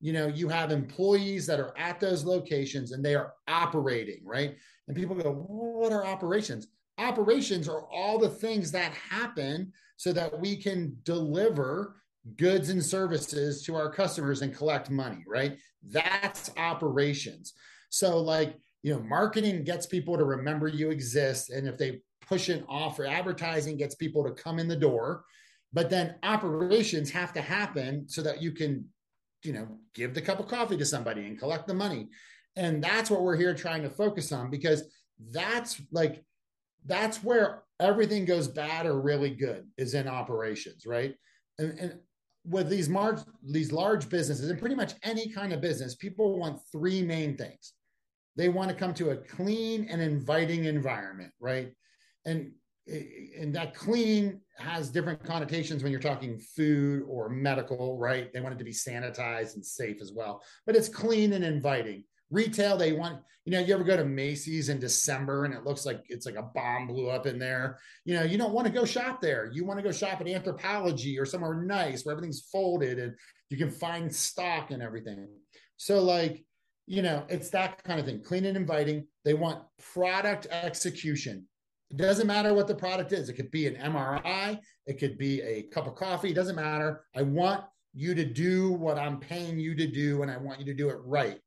You 0.00 0.12
know 0.12 0.26
you 0.26 0.48
have 0.48 0.72
employees 0.72 1.46
that 1.46 1.60
are 1.60 1.76
at 1.78 2.00
those 2.00 2.24
locations 2.24 2.92
and 2.92 3.04
they 3.04 3.14
are 3.14 3.34
operating 3.48 4.20
right? 4.24 4.56
And 4.88 4.96
people 4.96 5.14
go 5.14 5.32
what 5.32 5.92
are 5.92 6.04
operations? 6.04 6.68
Operations 6.98 7.68
are 7.68 7.84
all 7.92 8.18
the 8.18 8.28
things 8.28 8.72
that 8.72 8.92
happen 8.92 9.72
so 9.96 10.12
that 10.12 10.38
we 10.38 10.56
can 10.56 10.96
deliver 11.04 11.96
goods 12.36 12.68
and 12.68 12.84
services 12.84 13.62
to 13.64 13.74
our 13.74 13.90
customers 13.90 14.42
and 14.42 14.54
collect 14.54 14.90
money 14.90 15.24
right? 15.28 15.58
That's 15.88 16.50
operations. 16.56 17.52
So 17.90 18.18
like 18.18 18.56
you 18.82 18.92
know 18.92 19.00
marketing 19.00 19.62
gets 19.62 19.86
people 19.86 20.16
to 20.16 20.24
remember 20.24 20.66
you 20.66 20.90
exist 20.90 21.50
and 21.50 21.68
if 21.68 21.78
they 21.78 22.00
push 22.26 22.48
an 22.48 22.64
offer 22.68 23.06
advertising 23.06 23.76
gets 23.76 23.94
people 23.94 24.24
to 24.24 24.30
come 24.30 24.58
in 24.58 24.68
the 24.68 24.76
door. 24.76 25.24
But 25.72 25.90
then 25.90 26.16
operations 26.22 27.10
have 27.10 27.32
to 27.34 27.40
happen 27.40 28.08
so 28.08 28.22
that 28.22 28.42
you 28.42 28.52
can 28.52 28.86
you 29.42 29.52
know 29.52 29.68
give 29.94 30.14
the 30.14 30.22
cup 30.22 30.40
of 30.40 30.48
coffee 30.48 30.76
to 30.76 30.84
somebody 30.84 31.26
and 31.26 31.38
collect 31.38 31.66
the 31.66 31.74
money. 31.74 32.08
And 32.56 32.82
that's 32.82 33.10
what 33.10 33.22
we're 33.22 33.36
here 33.36 33.54
trying 33.54 33.82
to 33.82 33.90
focus 33.90 34.32
on 34.32 34.50
because 34.50 34.84
that's 35.30 35.80
like 35.92 36.24
that's 36.86 37.22
where 37.22 37.62
everything 37.78 38.24
goes 38.24 38.48
bad 38.48 38.86
or 38.86 39.00
really 39.00 39.30
good 39.30 39.66
is 39.76 39.94
in 39.94 40.08
operations 40.08 40.86
right? 40.86 41.14
And, 41.58 41.78
and 41.78 41.98
with 42.44 42.68
these 42.68 42.88
large 42.88 43.20
these 43.42 43.72
large 43.72 44.08
businesses 44.08 44.50
and 44.50 44.58
pretty 44.58 44.74
much 44.74 44.94
any 45.02 45.28
kind 45.28 45.52
of 45.52 45.60
business 45.60 45.94
people 45.94 46.38
want 46.38 46.60
three 46.72 47.02
main 47.02 47.36
things. 47.36 47.74
They 48.36 48.48
want 48.48 48.70
to 48.70 48.76
come 48.76 48.94
to 48.94 49.10
a 49.10 49.16
clean 49.16 49.86
and 49.90 50.00
inviting 50.00 50.64
environment 50.64 51.32
right 51.40 51.72
and 52.24 52.52
eh, 52.88 53.02
and 53.38 53.54
that 53.54 53.74
clean 53.74 54.40
has 54.58 54.90
different 54.90 55.24
connotations 55.24 55.82
when 55.82 55.92
you're 55.92 56.00
talking 56.00 56.38
food 56.38 57.04
or 57.08 57.28
medical, 57.28 57.98
right? 57.98 58.32
They 58.32 58.40
want 58.40 58.54
it 58.54 58.58
to 58.58 58.64
be 58.64 58.72
sanitized 58.72 59.54
and 59.54 59.64
safe 59.64 60.00
as 60.00 60.12
well, 60.12 60.42
but 60.66 60.76
it's 60.76 60.88
clean 60.88 61.32
and 61.32 61.44
inviting. 61.44 62.04
Retail, 62.30 62.76
they 62.76 62.92
want, 62.92 63.20
you 63.44 63.52
know, 63.52 63.58
you 63.58 63.74
ever 63.74 63.82
go 63.82 63.96
to 63.96 64.04
Macy's 64.04 64.68
in 64.68 64.78
December 64.78 65.44
and 65.44 65.54
it 65.54 65.64
looks 65.64 65.84
like 65.84 66.04
it's 66.08 66.26
like 66.26 66.36
a 66.36 66.48
bomb 66.54 66.86
blew 66.86 67.08
up 67.08 67.26
in 67.26 67.38
there. 67.38 67.78
You 68.04 68.14
know, 68.14 68.22
you 68.22 68.38
don't 68.38 68.52
want 68.52 68.68
to 68.68 68.72
go 68.72 68.84
shop 68.84 69.20
there. 69.20 69.50
You 69.52 69.64
want 69.64 69.78
to 69.78 69.82
go 69.82 69.90
shop 69.90 70.20
at 70.20 70.26
Anthropologie 70.28 71.18
or 71.18 71.26
somewhere 71.26 71.62
nice 71.62 72.04
where 72.04 72.12
everything's 72.12 72.48
folded 72.52 73.00
and 73.00 73.14
you 73.48 73.56
can 73.56 73.70
find 73.70 74.14
stock 74.14 74.70
and 74.70 74.82
everything. 74.82 75.26
So, 75.76 76.00
like, 76.02 76.44
you 76.86 77.02
know, 77.02 77.24
it's 77.28 77.50
that 77.50 77.82
kind 77.84 77.98
of 77.98 78.06
thing 78.06 78.22
clean 78.22 78.44
and 78.44 78.56
inviting. 78.56 79.06
They 79.24 79.34
want 79.34 79.62
product 79.92 80.46
execution 80.50 81.46
it 81.90 81.96
doesn't 81.96 82.26
matter 82.26 82.54
what 82.54 82.68
the 82.68 82.74
product 82.74 83.12
is. 83.12 83.28
It 83.28 83.34
could 83.34 83.50
be 83.50 83.66
an 83.66 83.74
MRI, 83.74 84.58
it 84.86 84.98
could 84.98 85.18
be 85.18 85.42
a 85.42 85.62
cup 85.64 85.86
of 85.86 85.96
coffee, 85.96 86.30
it 86.30 86.34
doesn't 86.34 86.56
matter. 86.56 87.04
I 87.16 87.22
want 87.22 87.64
you 87.92 88.14
to 88.14 88.24
do 88.24 88.72
what 88.72 88.98
I'm 88.98 89.18
paying 89.18 89.58
you 89.58 89.74
to 89.74 89.86
do, 89.86 90.22
and 90.22 90.30
I 90.30 90.36
want 90.36 90.60
you 90.60 90.66
to 90.66 90.74
do 90.74 90.88
it 90.90 90.98
right. 91.04 91.40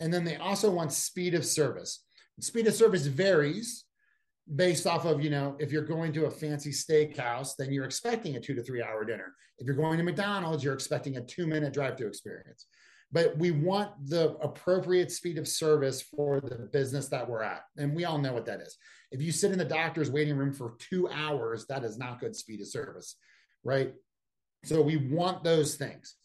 And 0.00 0.12
then 0.12 0.24
they 0.24 0.36
also 0.36 0.70
want 0.70 0.92
speed 0.92 1.34
of 1.34 1.44
service. 1.44 2.04
Speed 2.40 2.66
of 2.66 2.74
service 2.74 3.06
varies 3.06 3.84
based 4.56 4.86
off 4.86 5.04
of, 5.04 5.22
you 5.22 5.28
know, 5.28 5.56
if 5.58 5.70
you're 5.70 5.84
going 5.84 6.12
to 6.14 6.24
a 6.24 6.30
fancy 6.30 6.70
steakhouse, 6.70 7.50
then 7.58 7.70
you're 7.70 7.84
expecting 7.84 8.36
a 8.36 8.40
two 8.40 8.54
to 8.54 8.62
three 8.62 8.82
hour 8.82 9.04
dinner. 9.04 9.34
If 9.58 9.66
you're 9.66 9.76
going 9.76 9.98
to 9.98 10.02
McDonald's, 10.02 10.64
you're 10.64 10.72
expecting 10.72 11.18
a 11.18 11.20
two 11.20 11.46
minute 11.46 11.74
drive 11.74 11.98
through 11.98 12.08
experience 12.08 12.66
but 13.12 13.36
we 13.36 13.50
want 13.50 13.90
the 14.08 14.36
appropriate 14.36 15.10
speed 15.10 15.38
of 15.38 15.48
service 15.48 16.00
for 16.00 16.40
the 16.40 16.68
business 16.72 17.08
that 17.08 17.28
we're 17.28 17.42
at. 17.42 17.64
And 17.76 17.94
we 17.94 18.04
all 18.04 18.18
know 18.18 18.32
what 18.32 18.46
that 18.46 18.60
is. 18.60 18.76
If 19.10 19.20
you 19.20 19.32
sit 19.32 19.50
in 19.50 19.58
the 19.58 19.64
doctor's 19.64 20.10
waiting 20.10 20.36
room 20.36 20.52
for 20.52 20.76
two 20.78 21.08
hours, 21.08 21.66
that 21.66 21.82
is 21.82 21.98
not 21.98 22.20
good 22.20 22.36
speed 22.36 22.60
of 22.60 22.68
service, 22.68 23.16
right? 23.64 23.92
So 24.64 24.80
we 24.80 24.96
want 24.96 25.42
those 25.42 25.74
things. 25.74 26.16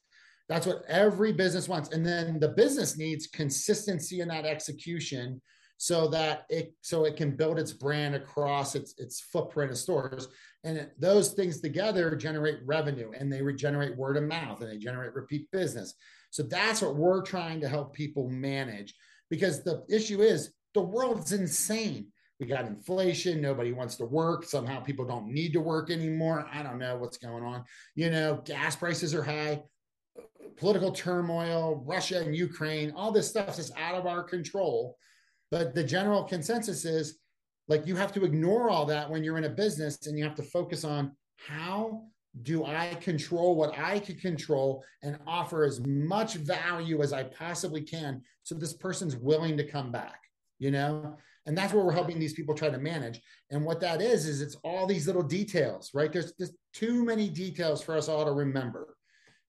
That's 0.48 0.68
what 0.68 0.84
every 0.88 1.34
business 1.34 1.68
wants. 1.68 1.90
And 1.90 2.06
then 2.06 2.40
the 2.40 2.50
business 2.50 2.98
needs 2.98 3.28
consistency 3.28 4.22
in 4.22 4.28
that 4.28 4.46
execution 4.46 5.42
so 5.78 6.08
that 6.08 6.46
it 6.50 6.74
so 6.82 7.06
it 7.06 7.18
can 7.18 7.36
build 7.36 7.60
its 7.60 7.74
brand 7.74 8.16
across 8.16 8.76
its 8.76 8.94
its 8.98 9.20
footprint 9.20 9.72
of 9.72 9.78
stores 9.78 10.30
and 10.64 10.90
those 11.00 11.34
things 11.34 11.60
together 11.60 12.16
generate 12.16 12.60
revenue 12.66 13.12
and 13.18 13.32
they 13.32 13.42
regenerate 13.42 13.98
word 13.98 14.16
of 14.16 14.24
mouth 14.24 14.62
and 14.62 14.72
they 14.72 14.78
generate 14.78 15.14
repeat 15.14 15.52
business 15.52 15.94
so 16.36 16.44
that's 16.44 16.82
what 16.82 16.98
we're 16.98 17.22
trying 17.22 17.62
to 17.62 17.70
help 17.70 17.94
people 17.94 18.28
manage 18.28 18.94
because 19.30 19.64
the 19.64 19.86
issue 19.90 20.22
is 20.22 20.52
the 20.74 20.82
world's 20.82 21.32
insane. 21.32 22.08
We 22.42 22.46
got 22.46 22.66
inflation. 22.66 23.40
Nobody 23.40 23.72
wants 23.72 23.96
to 23.96 24.06
work. 24.06 24.44
Somehow 24.44 24.82
people 24.82 25.06
don't 25.06 25.28
need 25.28 25.54
to 25.54 25.62
work 25.62 25.90
anymore. 25.90 26.46
I 26.52 26.62
don't 26.62 26.78
know 26.78 26.98
what's 26.98 27.18
going 27.18 27.46
on. 27.46 27.64
You 27.96 28.12
know, 28.12 28.42
gas 28.44 28.76
prices 28.76 29.16
are 29.16 29.24
high, 29.24 29.64
political 30.58 30.92
turmoil, 30.92 31.82
Russia 31.88 32.20
and 32.20 32.36
Ukraine, 32.36 32.92
all 32.98 33.14
this 33.14 33.30
stuff 33.30 33.58
is 33.58 33.72
out 33.78 33.96
of 33.96 34.06
our 34.06 34.22
control. 34.22 34.98
But 35.52 35.74
the 35.74 35.86
general 35.86 36.26
consensus 36.26 36.84
is 36.84 37.18
like 37.70 37.88
you 37.88 37.96
have 37.96 38.12
to 38.12 38.26
ignore 38.26 38.70
all 38.70 38.86
that 38.88 39.10
when 39.10 39.24
you're 39.24 39.38
in 39.38 39.46
a 39.46 39.50
business 39.50 40.06
and 40.06 40.20
you 40.20 40.26
have 40.26 40.36
to 40.36 40.44
focus 40.44 40.84
on 40.84 41.16
how 41.38 42.08
do 42.42 42.66
I 42.66 42.96
control 43.02 43.56
what 43.56 43.78
I 43.78 44.00
can 44.00 44.18
control 44.18 44.84
and 45.02 45.18
offer 45.26 45.64
as 45.64 45.80
much 45.86 46.36
value 46.36 47.02
as 47.02 47.14
I 47.14 47.24
possibly 47.24 47.82
can 47.82 48.22
so 48.44 48.56
this 48.56 48.74
person's 48.74 49.16
willing 49.16 49.56
to 49.58 49.64
come 49.64 49.92
back, 49.92 50.20
you 50.60 50.72
know? 50.72 51.16
And 51.46 51.58
that's 51.58 51.74
what 51.74 51.86
we're 51.86 51.92
helping 51.92 52.20
these 52.20 52.34
people 52.34 52.56
try 52.56 52.70
to 52.70 52.78
manage. 52.78 53.22
And 53.52 53.64
what 53.64 53.80
that 53.82 54.02
is, 54.02 54.28
is 54.28 54.42
it's 54.42 54.56
all 54.64 54.88
these 54.88 55.08
little 55.08 55.24
details, 55.24 55.92
right? 55.94 56.12
There's, 56.12 56.34
just 56.34 56.54
too 56.74 57.06
many 57.06 57.30
details 57.30 57.82
for 57.82 57.96
us 57.96 58.10
all 58.10 58.26
to 58.26 58.32
remember. 58.32 58.98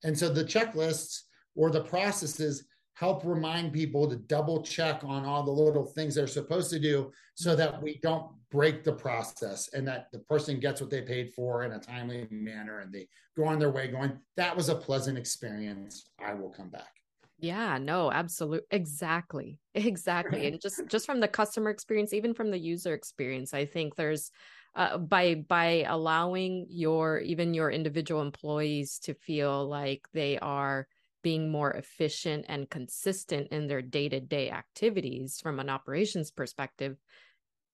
And 0.04 0.16
so 0.16 0.28
the 0.28 0.44
checklists 0.44 1.22
or 1.54 1.70
the 1.70 1.82
processes 1.82 2.64
help 2.96 3.24
remind 3.24 3.74
people 3.74 4.08
to 4.08 4.16
double 4.16 4.62
check 4.62 5.02
on 5.04 5.26
all 5.26 5.42
the 5.42 5.50
little 5.50 5.84
things 5.84 6.14
they're 6.14 6.26
supposed 6.26 6.70
to 6.70 6.80
do 6.80 7.12
so 7.34 7.54
that 7.54 7.80
we 7.82 8.00
don't 8.02 8.32
break 8.50 8.84
the 8.84 8.92
process 8.92 9.68
and 9.74 9.86
that 9.86 10.10
the 10.12 10.18
person 10.20 10.58
gets 10.58 10.80
what 10.80 10.88
they 10.88 11.02
paid 11.02 11.32
for 11.34 11.64
in 11.64 11.72
a 11.72 11.78
timely 11.78 12.26
manner 12.30 12.80
and 12.80 12.90
they 12.90 13.06
go 13.36 13.44
on 13.44 13.58
their 13.58 13.70
way 13.70 13.88
going. 13.88 14.18
That 14.38 14.56
was 14.56 14.70
a 14.70 14.74
pleasant 14.74 15.18
experience. 15.18 16.08
I 16.24 16.32
will 16.32 16.48
come 16.48 16.70
back. 16.70 16.88
Yeah 17.38 17.76
no 17.76 18.10
absolutely 18.10 18.66
exactly 18.70 19.60
exactly. 19.74 20.46
And 20.46 20.58
just 20.58 20.80
just 20.88 21.04
from 21.04 21.20
the 21.20 21.28
customer 21.28 21.68
experience 21.68 22.14
even 22.14 22.32
from 22.32 22.50
the 22.50 22.58
user 22.58 22.94
experience 22.94 23.52
i 23.52 23.66
think 23.66 23.94
there's 23.94 24.30
uh, 24.74 24.96
by 24.96 25.34
by 25.34 25.84
allowing 25.86 26.66
your 26.70 27.18
even 27.18 27.52
your 27.52 27.70
individual 27.70 28.22
employees 28.22 28.98
to 29.00 29.12
feel 29.12 29.68
like 29.68 30.08
they 30.14 30.38
are 30.38 30.86
being 31.26 31.50
more 31.50 31.72
efficient 31.72 32.44
and 32.48 32.70
consistent 32.70 33.48
in 33.48 33.66
their 33.66 33.82
day-to-day 33.82 34.48
activities 34.48 35.40
from 35.42 35.58
an 35.58 35.68
operations 35.68 36.30
perspective 36.30 36.96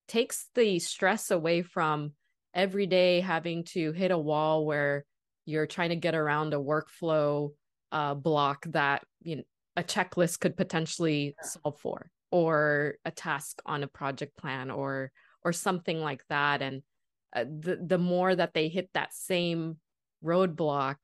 takes 0.09 0.49
the 0.55 0.79
stress 0.79 1.31
away 1.31 1.61
from 1.61 2.13
every 2.55 2.87
day 2.87 3.21
having 3.21 3.63
to 3.63 3.93
hit 3.93 4.11
a 4.11 4.17
wall 4.17 4.65
where 4.65 5.05
you're 5.45 5.67
trying 5.67 5.91
to 5.91 5.97
get 5.97 6.15
around 6.15 6.55
a 6.55 6.57
workflow 6.57 7.51
uh, 7.93 8.15
block 8.15 8.65
that 8.71 9.05
you 9.21 9.37
know 9.37 9.43
a 9.77 9.83
checklist 9.83 10.41
could 10.41 10.57
potentially 10.57 11.37
solve 11.43 11.79
for 11.79 12.11
or 12.31 12.95
a 13.05 13.11
task 13.11 13.61
on 13.67 13.83
a 13.83 13.87
project 13.87 14.35
plan 14.39 14.71
or 14.71 15.13
or 15.45 15.53
something 15.53 16.01
like 16.01 16.25
that. 16.31 16.63
And 16.63 16.81
uh, 17.37 17.45
the 17.45 17.79
the 17.87 17.99
more 17.99 18.35
that 18.35 18.55
they 18.55 18.69
hit 18.69 18.89
that 18.95 19.13
same 19.13 19.77
roadblock 20.25 20.97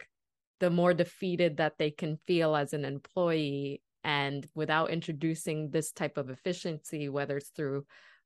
the 0.60 0.70
more 0.70 0.94
defeated 0.94 1.56
that 1.58 1.78
they 1.78 1.90
can 1.90 2.18
feel 2.26 2.56
as 2.56 2.72
an 2.72 2.84
employee 2.84 3.82
and 4.04 4.46
without 4.54 4.90
introducing 4.90 5.70
this 5.70 5.92
type 5.92 6.16
of 6.16 6.30
efficiency 6.30 7.08
whether 7.08 7.36
it's 7.36 7.50
through 7.50 7.84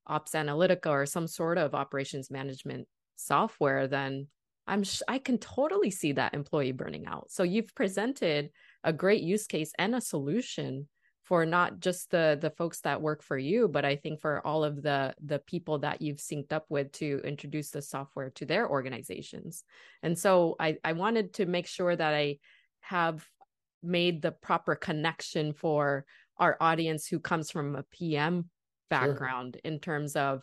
OpsAnalitica 0.08 0.86
or 0.86 1.06
some 1.06 1.26
sort 1.26 1.58
of 1.58 1.74
operations 1.74 2.30
management 2.30 2.86
software 3.16 3.86
then 3.86 4.26
i'm 4.66 4.82
sh- 4.82 5.02
i 5.08 5.18
can 5.18 5.38
totally 5.38 5.90
see 5.90 6.12
that 6.12 6.34
employee 6.34 6.72
burning 6.72 7.06
out. 7.06 7.30
So 7.30 7.42
you've 7.42 7.74
presented 7.74 8.50
a 8.84 8.92
great 8.92 9.22
use 9.22 9.46
case 9.46 9.72
and 9.78 9.94
a 9.94 10.00
solution 10.00 10.88
for 11.32 11.46
not 11.46 11.80
just 11.80 12.10
the 12.10 12.36
the 12.42 12.50
folks 12.50 12.80
that 12.80 13.00
work 13.00 13.22
for 13.22 13.38
you 13.38 13.66
but 13.66 13.86
i 13.86 13.96
think 13.96 14.20
for 14.20 14.46
all 14.46 14.62
of 14.62 14.82
the 14.82 15.14
the 15.24 15.38
people 15.38 15.78
that 15.78 16.02
you've 16.02 16.18
synced 16.18 16.52
up 16.52 16.66
with 16.68 16.92
to 16.92 17.22
introduce 17.24 17.70
the 17.70 17.80
software 17.80 18.28
to 18.28 18.44
their 18.44 18.68
organizations 18.68 19.64
and 20.02 20.18
so 20.18 20.54
i 20.60 20.76
i 20.84 20.92
wanted 20.92 21.32
to 21.32 21.46
make 21.46 21.66
sure 21.66 21.96
that 21.96 22.12
i 22.12 22.36
have 22.82 23.26
made 23.82 24.20
the 24.20 24.30
proper 24.30 24.74
connection 24.74 25.54
for 25.54 26.04
our 26.36 26.58
audience 26.60 27.06
who 27.06 27.18
comes 27.18 27.50
from 27.50 27.76
a 27.76 27.84
pm 27.84 28.44
background 28.90 29.54
sure. 29.54 29.72
in 29.72 29.80
terms 29.80 30.16
of 30.16 30.42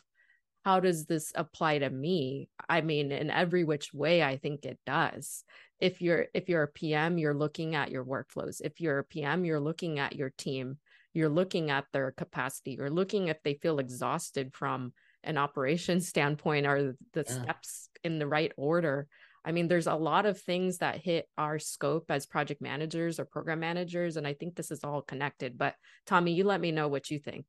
how 0.66 0.80
does 0.80 1.06
this 1.06 1.32
apply 1.36 1.80
to 1.80 1.90
me? 1.90 2.50
I 2.68 2.82
mean 2.82 3.12
in 3.12 3.30
every 3.30 3.64
which 3.64 3.94
way 3.94 4.22
i 4.24 4.38
think 4.38 4.66
it 4.66 4.80
does. 4.86 5.44
If 5.80 6.02
you're 6.02 6.28
if 6.34 6.50
you're 6.50 6.64
a 6.64 6.68
pm 6.68 7.18
you're 7.18 7.34
looking 7.34 7.76
at 7.76 7.92
your 7.92 8.06
workflows. 8.06 8.62
If 8.64 8.82
you're 8.82 9.00
a 9.00 9.04
pm 9.04 9.46
you're 9.46 9.60
looking 9.60 10.00
at 10.00 10.16
your 10.16 10.32
team. 10.32 10.78
You're 11.14 11.30
looking 11.30 11.72
at 11.72 11.86
their 11.92 12.12
capacity. 12.12 12.76
You're 12.78 12.92
looking 12.92 13.30
if 13.30 13.42
they 13.44 13.56
feel 13.56 13.80
exhausted 13.80 14.54
from 14.54 14.94
an 15.24 15.38
operations 15.38 16.08
standpoint 16.14 16.68
are 16.68 16.94
the 17.14 17.26
yeah. 17.28 17.42
steps 17.42 17.90
in 18.04 18.20
the 18.20 18.28
right 18.28 18.52
order? 18.58 19.08
I 19.44 19.52
mean 19.52 19.68
there's 19.68 19.88
a 19.88 19.96
lot 19.96 20.26
of 20.26 20.40
things 20.40 20.80
that 20.80 20.98
hit 20.98 21.28
our 21.38 21.60
scope 21.60 22.12
as 22.12 22.26
project 22.26 22.62
managers 22.62 23.20
or 23.20 23.26
program 23.26 23.62
managers 23.62 24.18
and 24.18 24.28
i 24.28 24.34
think 24.34 24.56
this 24.56 24.70
is 24.70 24.84
all 24.84 25.02
connected 25.02 25.58
but 25.58 25.76
tommy 26.06 26.34
you 26.34 26.44
let 26.44 26.62
me 26.62 26.72
know 26.72 26.88
what 26.88 27.10
you 27.10 27.20
think. 27.20 27.46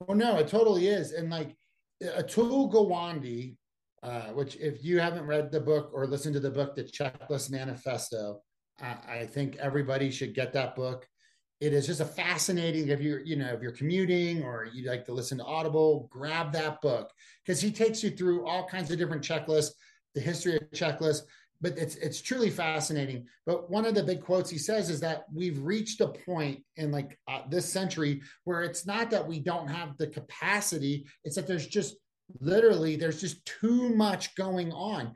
Well 0.00 0.16
no 0.16 0.38
it 0.38 0.48
totally 0.48 0.88
is 0.88 1.12
and 1.12 1.30
like 1.30 1.56
atul 2.02 2.72
gawande 2.72 3.56
uh, 4.02 4.28
which 4.34 4.56
if 4.56 4.84
you 4.84 5.00
haven't 5.00 5.26
read 5.26 5.50
the 5.50 5.60
book 5.60 5.90
or 5.92 6.06
listened 6.06 6.34
to 6.34 6.40
the 6.40 6.50
book 6.50 6.74
the 6.74 6.84
checklist 6.84 7.50
manifesto 7.50 8.40
I, 8.80 8.96
I 9.08 9.26
think 9.26 9.56
everybody 9.56 10.10
should 10.10 10.34
get 10.34 10.52
that 10.52 10.76
book. 10.76 11.06
It 11.60 11.72
is 11.72 11.86
just 11.86 12.00
a 12.00 12.04
fascinating 12.04 12.88
if 12.88 13.00
you're 13.00 13.20
you 13.20 13.36
know 13.36 13.46
if 13.46 13.62
you're 13.62 13.72
commuting 13.72 14.42
or 14.42 14.68
you 14.74 14.86
like 14.86 15.06
to 15.06 15.14
listen 15.14 15.38
to 15.38 15.44
audible 15.44 16.06
grab 16.12 16.52
that 16.52 16.82
book 16.82 17.10
because 17.44 17.62
he 17.62 17.70
takes 17.70 18.02
you 18.02 18.10
through 18.10 18.46
all 18.46 18.68
kinds 18.68 18.90
of 18.90 18.98
different 18.98 19.22
checklists 19.24 19.70
the 20.14 20.20
history 20.20 20.56
of 20.56 20.70
checklists 20.72 21.22
but 21.60 21.76
it's 21.78 21.96
it's 21.96 22.20
truly 22.20 22.50
fascinating 22.50 23.26
but 23.46 23.70
one 23.70 23.84
of 23.84 23.94
the 23.94 24.02
big 24.02 24.20
quotes 24.20 24.50
he 24.50 24.58
says 24.58 24.90
is 24.90 25.00
that 25.00 25.24
we've 25.32 25.60
reached 25.60 26.00
a 26.00 26.08
point 26.08 26.62
in 26.76 26.90
like 26.90 27.18
uh, 27.28 27.40
this 27.48 27.70
century 27.70 28.20
where 28.44 28.62
it's 28.62 28.86
not 28.86 29.10
that 29.10 29.26
we 29.26 29.38
don't 29.38 29.68
have 29.68 29.96
the 29.96 30.06
capacity 30.06 31.06
it's 31.24 31.36
that 31.36 31.46
there's 31.46 31.66
just 31.66 31.96
literally 32.40 32.96
there's 32.96 33.20
just 33.20 33.44
too 33.46 33.88
much 33.90 34.34
going 34.34 34.72
on 34.72 35.12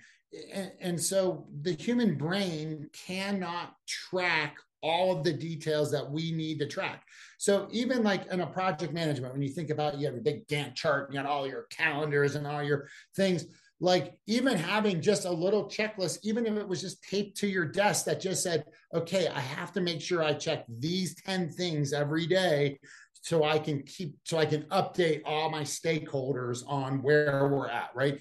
and, 0.53 0.73
and 0.81 1.01
so 1.01 1.47
the 1.63 1.73
human 1.73 2.17
brain 2.17 2.89
cannot 3.07 3.75
track 3.87 4.57
all 4.83 5.17
of 5.17 5.25
the 5.25 5.33
details 5.33 5.91
that 5.91 6.11
we 6.11 6.33
need 6.33 6.59
to 6.59 6.67
track. 6.67 7.03
So 7.39 7.69
even 7.71 8.03
like 8.03 8.27
in 8.27 8.41
a 8.41 8.47
project 8.47 8.93
management, 8.93 9.33
when 9.33 9.43
you 9.43 9.51
think 9.51 9.71
about 9.71 9.99
you 9.99 10.07
have 10.07 10.17
a 10.17 10.21
big 10.21 10.47
Gantt 10.47 10.75
chart, 10.75 11.07
and 11.07 11.15
you 11.15 11.23
got 11.23 11.31
all 11.31 11.47
your 11.47 11.67
calendars 11.71 12.35
and 12.35 12.47
all 12.47 12.63
your 12.63 12.89
things, 13.15 13.47
like 13.81 14.15
even 14.27 14.57
having 14.57 15.01
just 15.01 15.25
a 15.25 15.31
little 15.31 15.65
checklist, 15.65 16.19
even 16.23 16.47
if 16.47 16.55
it 16.57 16.69
was 16.69 16.83
just 16.83 17.03
taped 17.03 17.39
to 17.39 17.47
your 17.47 17.65
desk 17.65 18.05
that 18.05 18.21
just 18.21 18.43
said, 18.43 18.65
okay, 18.95 19.29
I 19.29 19.41
have 19.41 19.73
to 19.73 19.81
make 19.81 20.01
sure 20.01 20.23
I 20.23 20.35
check 20.35 20.65
these 20.69 21.15
10 21.23 21.51
things 21.51 21.93
every 21.93 22.27
day 22.27 22.79
so 23.23 23.45
I 23.45 23.59
can 23.59 23.83
keep, 23.83 24.17
so 24.25 24.39
I 24.39 24.47
can 24.47 24.63
update 24.65 25.23
all 25.25 25.51
my 25.51 25.63
stakeholders 25.63 26.63
on 26.67 27.03
where 27.03 27.49
we're 27.49 27.69
at, 27.69 27.91
right? 27.95 28.21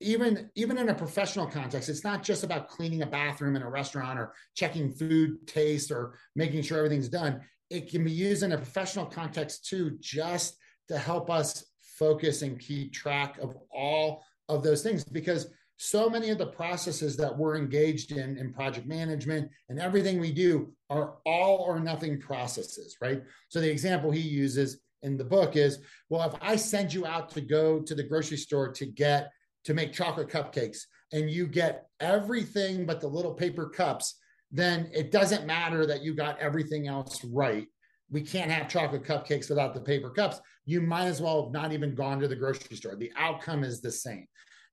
even 0.00 0.48
even 0.54 0.78
in 0.78 0.90
a 0.90 0.94
professional 0.94 1.46
context 1.46 1.88
it's 1.88 2.04
not 2.04 2.22
just 2.22 2.44
about 2.44 2.68
cleaning 2.68 3.02
a 3.02 3.06
bathroom 3.06 3.56
in 3.56 3.62
a 3.62 3.68
restaurant 3.68 4.18
or 4.18 4.32
checking 4.54 4.92
food 4.92 5.44
taste 5.46 5.90
or 5.90 6.16
making 6.36 6.62
sure 6.62 6.78
everything's 6.78 7.08
done 7.08 7.40
it 7.70 7.90
can 7.90 8.04
be 8.04 8.10
used 8.12 8.42
in 8.42 8.52
a 8.52 8.56
professional 8.56 9.06
context 9.06 9.66
too 9.66 9.96
just 10.00 10.56
to 10.86 10.96
help 10.96 11.30
us 11.30 11.64
focus 11.98 12.42
and 12.42 12.60
keep 12.60 12.92
track 12.92 13.38
of 13.38 13.56
all 13.72 14.22
of 14.48 14.62
those 14.62 14.82
things 14.82 15.04
because 15.04 15.52
so 15.80 16.10
many 16.10 16.30
of 16.30 16.38
the 16.38 16.46
processes 16.46 17.16
that 17.16 17.36
we're 17.36 17.56
engaged 17.56 18.12
in 18.12 18.36
in 18.36 18.52
project 18.52 18.86
management 18.86 19.48
and 19.68 19.78
everything 19.78 20.18
we 20.18 20.32
do 20.32 20.72
are 20.90 21.16
all 21.24 21.58
or 21.58 21.78
nothing 21.78 22.20
processes 22.20 22.96
right 23.00 23.22
so 23.48 23.60
the 23.60 23.70
example 23.70 24.10
he 24.10 24.20
uses 24.20 24.80
in 25.02 25.16
the 25.16 25.24
book 25.24 25.54
is 25.54 25.78
well 26.08 26.28
if 26.28 26.34
i 26.42 26.56
send 26.56 26.92
you 26.92 27.06
out 27.06 27.28
to 27.28 27.40
go 27.40 27.80
to 27.80 27.94
the 27.94 28.02
grocery 28.02 28.36
store 28.36 28.72
to 28.72 28.86
get 28.86 29.30
to 29.64 29.74
make 29.74 29.92
chocolate 29.92 30.28
cupcakes 30.28 30.78
and 31.12 31.30
you 31.30 31.46
get 31.46 31.86
everything 32.00 32.86
but 32.86 33.00
the 33.00 33.08
little 33.08 33.34
paper 33.34 33.68
cups, 33.68 34.18
then 34.50 34.90
it 34.92 35.10
doesn't 35.10 35.46
matter 35.46 35.86
that 35.86 36.02
you 36.02 36.14
got 36.14 36.38
everything 36.38 36.86
else 36.86 37.24
right. 37.24 37.66
We 38.10 38.22
can't 38.22 38.50
have 38.50 38.68
chocolate 38.68 39.04
cupcakes 39.04 39.48
without 39.48 39.74
the 39.74 39.80
paper 39.80 40.10
cups. 40.10 40.40
You 40.64 40.80
might 40.80 41.06
as 41.06 41.20
well 41.20 41.44
have 41.44 41.52
not 41.52 41.72
even 41.72 41.94
gone 41.94 42.20
to 42.20 42.28
the 42.28 42.36
grocery 42.36 42.76
store. 42.76 42.96
The 42.96 43.12
outcome 43.16 43.64
is 43.64 43.80
the 43.80 43.92
same. 43.92 44.26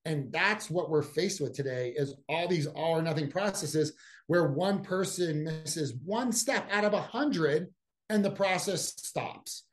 And 0.05 0.31
that's 0.31 0.69
what 0.69 0.89
we're 0.89 1.01
faced 1.01 1.41
with 1.41 1.53
today 1.53 1.93
is 1.97 2.15
all 2.29 2.47
these 2.47 2.67
all 2.67 2.97
or 2.97 3.01
nothing 3.01 3.29
processes 3.29 3.93
where 4.27 4.51
one 4.51 4.83
person 4.83 5.43
misses 5.43 5.93
one 6.05 6.31
step 6.31 6.67
out 6.71 6.85
of 6.85 6.93
a 6.93 7.01
hundred 7.01 7.67
and 8.09 8.23
the 8.23 8.31
process 8.31 8.93
stops. 8.97 9.63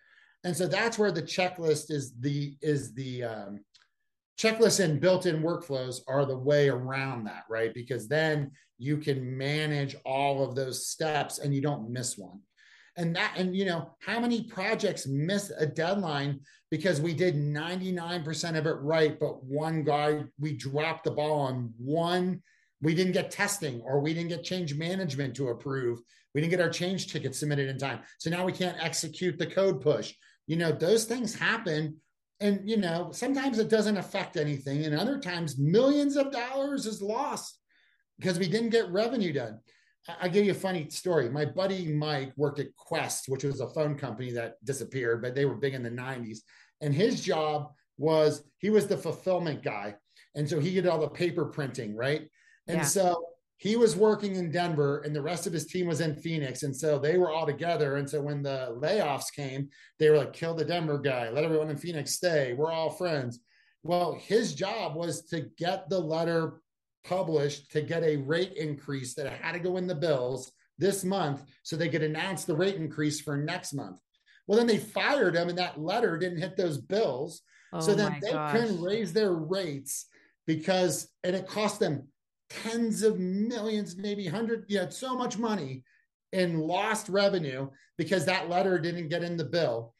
And 0.44 0.56
so 0.56 0.66
that's 0.66 0.98
where 0.98 1.12
the 1.12 1.22
checklist 1.22 1.90
is 1.90 2.14
the 2.18 2.56
is 2.62 2.94
the 2.94 3.24
um, 3.24 3.60
checklists 4.38 4.82
and 4.82 5.00
built-in 5.00 5.42
workflows 5.42 6.00
are 6.08 6.24
the 6.24 6.36
way 6.36 6.68
around 6.68 7.24
that 7.24 7.44
right 7.48 7.72
because 7.74 8.08
then 8.08 8.50
you 8.78 8.96
can 8.96 9.36
manage 9.36 9.94
all 10.04 10.42
of 10.42 10.56
those 10.56 10.88
steps 10.88 11.38
and 11.38 11.54
you 11.54 11.60
don't 11.60 11.90
miss 11.90 12.18
one 12.18 12.40
and 12.96 13.16
that 13.16 13.34
and 13.36 13.56
you 13.56 13.64
know 13.64 13.90
how 14.00 14.20
many 14.20 14.42
projects 14.44 15.06
miss 15.06 15.50
a 15.50 15.66
deadline 15.66 16.40
because 16.70 17.00
we 17.00 17.14
did 17.14 17.36
99% 17.36 18.58
of 18.58 18.66
it 18.66 18.76
right 18.80 19.18
but 19.18 19.42
one 19.44 19.82
guy 19.82 20.24
we 20.38 20.52
dropped 20.52 21.04
the 21.04 21.10
ball 21.10 21.40
on 21.40 21.72
one. 21.78 22.42
We 22.80 22.94
didn't 22.94 23.12
get 23.12 23.30
testing 23.30 23.80
or 23.82 24.00
we 24.00 24.12
didn't 24.12 24.30
get 24.30 24.42
change 24.42 24.74
management 24.74 25.36
to 25.36 25.48
approve. 25.48 26.00
We 26.34 26.40
didn't 26.40 26.50
get 26.50 26.60
our 26.60 26.70
change 26.70 27.06
ticket 27.12 27.34
submitted 27.34 27.68
in 27.68 27.78
time. 27.78 28.00
So 28.18 28.28
now 28.28 28.44
we 28.44 28.52
can't 28.52 28.82
execute 28.82 29.38
the 29.38 29.46
code 29.46 29.80
push. 29.80 30.12
You 30.46 30.56
know 30.56 30.72
those 30.72 31.04
things 31.04 31.34
happen. 31.34 31.96
And 32.40 32.68
you 32.68 32.76
know 32.76 33.10
sometimes 33.12 33.58
it 33.58 33.70
doesn't 33.70 33.96
affect 33.96 34.36
anything. 34.36 34.84
And 34.84 34.94
other 34.94 35.18
times 35.18 35.58
millions 35.58 36.16
of 36.16 36.32
dollars 36.32 36.86
is 36.86 37.00
lost 37.00 37.58
because 38.18 38.38
we 38.38 38.48
didn't 38.48 38.70
get 38.70 38.90
revenue 38.90 39.32
done 39.32 39.60
i'll 40.20 40.30
give 40.30 40.44
you 40.44 40.52
a 40.52 40.54
funny 40.54 40.88
story 40.90 41.28
my 41.28 41.44
buddy 41.44 41.86
mike 41.86 42.32
worked 42.36 42.58
at 42.58 42.68
Qwest, 42.76 43.28
which 43.28 43.44
was 43.44 43.60
a 43.60 43.68
phone 43.68 43.96
company 43.96 44.32
that 44.32 44.62
disappeared 44.64 45.22
but 45.22 45.34
they 45.34 45.44
were 45.44 45.54
big 45.54 45.74
in 45.74 45.82
the 45.82 45.90
90s 45.90 46.38
and 46.80 46.94
his 46.94 47.20
job 47.20 47.72
was 47.98 48.44
he 48.58 48.70
was 48.70 48.86
the 48.86 48.96
fulfillment 48.96 49.62
guy 49.62 49.94
and 50.34 50.48
so 50.48 50.58
he 50.58 50.74
did 50.74 50.86
all 50.86 51.00
the 51.00 51.08
paper 51.08 51.44
printing 51.44 51.94
right 51.96 52.28
and 52.68 52.78
yeah. 52.78 52.84
so 52.84 53.24
he 53.62 53.76
was 53.76 53.94
working 53.94 54.34
in 54.34 54.50
Denver 54.50 55.02
and 55.02 55.14
the 55.14 55.22
rest 55.22 55.46
of 55.46 55.52
his 55.52 55.66
team 55.66 55.86
was 55.86 56.00
in 56.00 56.16
Phoenix. 56.16 56.64
And 56.64 56.74
so 56.74 56.98
they 56.98 57.16
were 57.16 57.30
all 57.30 57.46
together. 57.46 57.94
And 57.94 58.10
so 58.10 58.20
when 58.20 58.42
the 58.42 58.76
layoffs 58.76 59.32
came, 59.32 59.68
they 60.00 60.10
were 60.10 60.16
like, 60.16 60.32
kill 60.32 60.52
the 60.52 60.64
Denver 60.64 60.98
guy, 60.98 61.30
let 61.30 61.44
everyone 61.44 61.70
in 61.70 61.76
Phoenix 61.76 62.10
stay. 62.10 62.54
We're 62.54 62.72
all 62.72 62.90
friends. 62.90 63.38
Well, 63.84 64.18
his 64.20 64.56
job 64.56 64.96
was 64.96 65.26
to 65.26 65.42
get 65.56 65.88
the 65.88 66.00
letter 66.00 66.60
published 67.04 67.70
to 67.72 67.82
get 67.82 68.02
a 68.02 68.16
rate 68.16 68.54
increase 68.54 69.14
that 69.14 69.32
had 69.32 69.52
to 69.52 69.58
go 69.58 69.76
in 69.76 69.86
the 69.86 69.94
bills 69.94 70.52
this 70.78 71.04
month 71.04 71.42
so 71.62 71.76
they 71.76 71.88
could 71.88 72.02
announce 72.02 72.44
the 72.44 72.54
rate 72.54 72.76
increase 72.76 73.20
for 73.20 73.36
next 73.36 73.72
month. 73.72 73.98
Well, 74.46 74.58
then 74.58 74.66
they 74.66 74.78
fired 74.78 75.36
him 75.36 75.48
and 75.48 75.58
that 75.58 75.80
letter 75.80 76.18
didn't 76.18 76.40
hit 76.40 76.56
those 76.56 76.78
bills. 76.78 77.42
Oh 77.72 77.80
so 77.80 77.94
then 77.94 78.18
they 78.20 78.32
gosh. 78.32 78.52
couldn't 78.52 78.82
raise 78.82 79.12
their 79.12 79.32
rates 79.32 80.06
because, 80.46 81.08
and 81.24 81.34
it 81.36 81.46
cost 81.46 81.80
them 81.80 82.08
tens 82.50 83.02
of 83.02 83.18
millions, 83.18 83.96
maybe 83.96 84.26
hundred, 84.26 84.64
you 84.68 84.78
had 84.78 84.92
so 84.92 85.16
much 85.16 85.38
money 85.38 85.84
in 86.32 86.58
lost 86.58 87.08
revenue 87.08 87.68
because 87.96 88.24
that 88.26 88.48
letter 88.48 88.78
didn't 88.78 89.08
get 89.08 89.22
in 89.22 89.36
the 89.36 89.44
bill. 89.44 89.94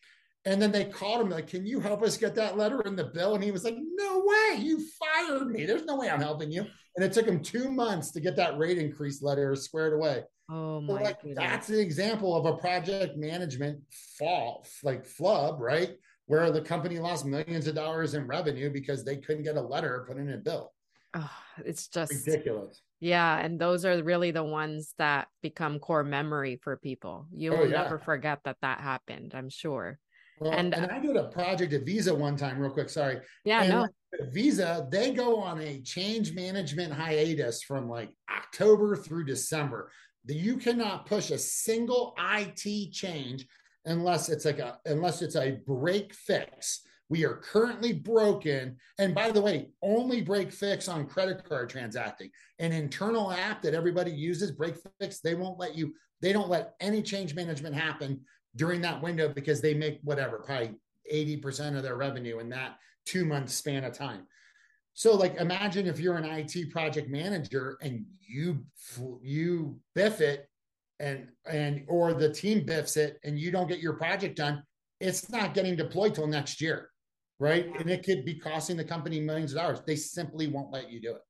And 0.44 0.61
then 0.61 0.72
they 0.72 0.85
called 0.85 1.20
him 1.20 1.31
like, 1.31 1.46
"Can 1.46 1.64
you 1.64 1.78
help 1.81 2.02
us 2.02 2.16
get 2.16 2.35
that 2.35 2.57
letter 2.57 2.81
in 2.83 2.96
the 2.96 3.05
bill?" 3.05 3.35
And 3.35 3.44
he 3.44 3.52
was 3.52 3.64
like, 3.64 3.76
"No 3.78 4.24
way! 4.24 4.59
You 4.59 4.85
fired 4.98 5.48
me. 5.48 5.64
There's 5.64 5.85
no 5.85 5.96
way 5.96 6.11
I'm 6.11 6.20
helping 6.20 6.50
you." 6.50 6.66
And 6.96 7.05
it 7.05 7.12
took 7.12 7.26
him 7.26 7.42
two 7.42 7.70
months 7.70 8.11
to 8.12 8.20
get 8.20 8.37
that 8.37 8.59
rate 8.59 8.78
increase 8.78 9.22
letter 9.22 9.55
squared 9.55 9.92
away. 9.92 10.24
Oh 10.50 10.81
my! 10.81 10.94
So 10.94 11.02
like, 11.05 11.18
that's 11.35 11.68
an 11.68 11.78
example 11.78 12.37
of 12.37 12.46
a 12.46 12.57
project 12.57 13.16
management 13.16 13.81
fault, 14.18 14.68
like 14.83 15.05
flub, 15.05 15.61
right? 15.61 15.96
Where 16.26 16.50
the 16.50 16.61
company 16.61 16.98
lost 16.98 17.24
millions 17.24 17.66
of 17.66 17.74
dollars 17.74 18.14
in 18.14 18.26
revenue 18.26 18.70
because 18.70 19.05
they 19.05 19.18
couldn't 19.18 19.44
get 19.44 19.57
a 19.57 19.62
letter 19.62 20.05
put 20.09 20.16
in 20.16 20.31
a 20.33 20.38
bill 20.38 20.72
oh, 21.14 21.31
it's 21.64 21.88
just 21.88 22.12
ridiculous. 22.26 22.81
Yeah, 23.00 23.38
and 23.38 23.59
those 23.59 23.85
are 23.85 24.02
really 24.02 24.31
the 24.31 24.44
ones 24.44 24.94
that 24.98 25.28
become 25.42 25.78
core 25.78 26.05
memory 26.05 26.61
for 26.62 26.76
people. 26.76 27.26
You 27.35 27.55
oh, 27.55 27.59
will 27.59 27.70
yeah. 27.70 27.83
never 27.83 27.98
forget 27.98 28.40
that 28.44 28.59
that 28.62 28.81
happened. 28.81 29.33
I'm 29.35 29.48
sure. 29.48 29.98
Well, 30.40 30.52
and, 30.52 30.74
and 30.74 30.90
uh, 30.90 30.94
I 30.94 30.98
did 30.98 31.16
a 31.16 31.24
project 31.24 31.72
at 31.72 31.84
Visa 31.84 32.14
one 32.14 32.36
time, 32.36 32.58
real 32.58 32.70
quick. 32.70 32.90
Sorry. 32.90 33.20
Yeah, 33.44 33.62
and 33.62 33.70
no. 33.70 33.88
Visa, 34.30 34.86
they 34.90 35.12
go 35.12 35.38
on 35.38 35.60
a 35.60 35.80
change 35.82 36.34
management 36.34 36.92
hiatus 36.92 37.62
from 37.62 37.88
like 37.88 38.10
October 38.30 38.96
through 38.96 39.24
December. 39.24 39.90
You 40.26 40.56
cannot 40.56 41.06
push 41.06 41.30
a 41.30 41.38
single 41.38 42.14
IT 42.18 42.92
change 42.92 43.46
unless 43.84 44.28
it's 44.28 44.44
like 44.44 44.60
a 44.60 44.78
unless 44.86 45.22
it's 45.22 45.36
a 45.36 45.58
break 45.66 46.14
fix 46.14 46.82
we 47.12 47.26
are 47.26 47.36
currently 47.36 47.92
broken. 47.92 48.74
And 48.98 49.14
by 49.14 49.30
the 49.32 49.40
way, 49.42 49.68
only 49.82 50.22
break 50.22 50.50
fix 50.50 50.88
on 50.88 51.06
credit 51.06 51.46
card 51.46 51.68
transacting. 51.68 52.30
An 52.58 52.72
internal 52.72 53.30
app 53.30 53.60
that 53.62 53.74
everybody 53.74 54.10
uses, 54.10 54.50
break 54.50 54.76
fix, 54.98 55.20
they 55.20 55.34
won't 55.34 55.58
let 55.58 55.76
you, 55.76 55.92
they 56.22 56.32
don't 56.32 56.48
let 56.48 56.72
any 56.80 57.02
change 57.02 57.34
management 57.34 57.74
happen 57.74 58.22
during 58.56 58.80
that 58.82 59.02
window 59.02 59.28
because 59.28 59.60
they 59.60 59.74
make 59.74 60.00
whatever, 60.02 60.38
probably 60.38 60.74
80% 61.12 61.76
of 61.76 61.82
their 61.82 61.96
revenue 61.96 62.38
in 62.38 62.48
that 62.50 62.76
two 63.06 63.24
months 63.24 63.54
span 63.54 63.84
of 63.84 63.92
time. 63.92 64.26
So 64.94 65.14
like 65.16 65.36
imagine 65.36 65.86
if 65.86 65.98
you're 65.98 66.16
an 66.16 66.24
IT 66.24 66.70
project 66.70 67.08
manager 67.08 67.78
and 67.80 68.04
you 68.20 68.64
you 69.22 69.78
biff 69.94 70.20
it 70.20 70.48
and 71.00 71.28
and 71.46 71.84
or 71.88 72.12
the 72.12 72.32
team 72.32 72.64
biffs 72.64 72.96
it 72.96 73.18
and 73.24 73.38
you 73.38 73.50
don't 73.50 73.68
get 73.68 73.80
your 73.80 73.94
project 73.94 74.36
done, 74.36 74.62
it's 75.00 75.30
not 75.30 75.54
getting 75.54 75.76
deployed 75.76 76.14
till 76.14 76.26
next 76.26 76.60
year. 76.60 76.90
Right. 77.40 77.66
And 77.80 77.90
it 77.90 78.04
could 78.04 78.24
be 78.24 78.34
costing 78.34 78.76
the 78.76 78.84
company 78.84 79.18
millions 79.18 79.52
of 79.52 79.58
dollars. 79.58 79.80
They 79.84 79.96
simply 79.96 80.46
won't 80.46 80.70
let 80.70 80.92
you 80.92 81.00
do 81.00 81.12
it. 81.12 81.22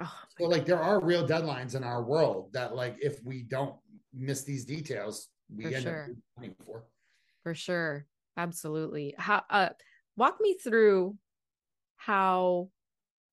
Oh, 0.00 0.04
oh 0.04 0.22
so 0.38 0.44
like 0.48 0.66
there 0.66 0.82
are 0.82 1.02
real 1.02 1.26
deadlines 1.26 1.76
in 1.76 1.84
our 1.84 2.02
world 2.02 2.52
that 2.52 2.74
like 2.74 2.96
if 3.00 3.24
we 3.24 3.42
don't 3.42 3.76
miss 4.12 4.42
these 4.42 4.64
details, 4.64 5.28
we 5.54 5.64
for 5.64 5.74
end 5.74 5.82
sure. 5.82 6.08
up 6.38 6.44
for. 6.64 6.82
For 7.42 7.54
sure. 7.54 8.06
Absolutely. 8.36 9.14
How 9.16 9.44
uh 9.48 9.70
walk 10.16 10.40
me 10.40 10.54
through 10.54 11.16
how 11.96 12.68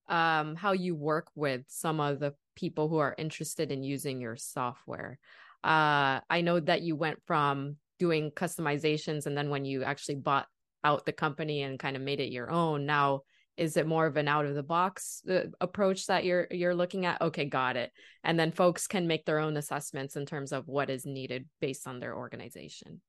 um 0.08 0.54
how 0.56 0.72
you 0.72 0.94
work 0.94 1.28
with 1.34 1.62
some 1.68 2.00
of 2.00 2.20
the 2.20 2.34
people 2.54 2.88
who 2.88 2.98
are 2.98 3.14
interested 3.18 3.72
in 3.72 3.82
using 3.82 4.20
your 4.20 4.36
software. 4.36 5.18
Uh 5.62 6.20
I 6.30 6.40
know 6.42 6.60
that 6.60 6.82
you 6.82 6.96
went 6.96 7.20
from 7.26 7.76
doing 7.98 8.30
customizations 8.30 9.26
and 9.26 9.36
then 9.36 9.50
when 9.50 9.64
you 9.64 9.84
actually 9.84 10.16
bought 10.16 10.46
out 10.82 11.06
the 11.06 11.12
company 11.12 11.62
and 11.62 11.78
kind 11.78 11.96
of 11.96 12.02
made 12.02 12.20
it 12.20 12.32
your 12.32 12.50
own, 12.50 12.86
now 12.86 13.22
is 13.56 13.76
it 13.76 13.86
more 13.86 14.06
of 14.06 14.16
an 14.16 14.28
out 14.28 14.46
of 14.46 14.54
the 14.54 14.62
box 14.62 15.22
uh, 15.30 15.44
approach 15.60 16.06
that 16.06 16.24
you're 16.24 16.46
you're 16.50 16.74
looking 16.74 17.06
at? 17.06 17.20
Okay 17.20 17.44
got 17.44 17.76
it. 17.76 17.92
And 18.22 18.38
then 18.38 18.52
folks 18.52 18.86
can 18.86 19.06
make 19.06 19.24
their 19.24 19.38
own 19.38 19.56
assessments 19.56 20.16
in 20.16 20.26
terms 20.26 20.52
of 20.52 20.66
what 20.66 20.90
is 20.90 21.06
needed 21.06 21.46
based 21.60 21.86
on 21.86 22.00
their 22.00 22.16
organization. 22.16 23.00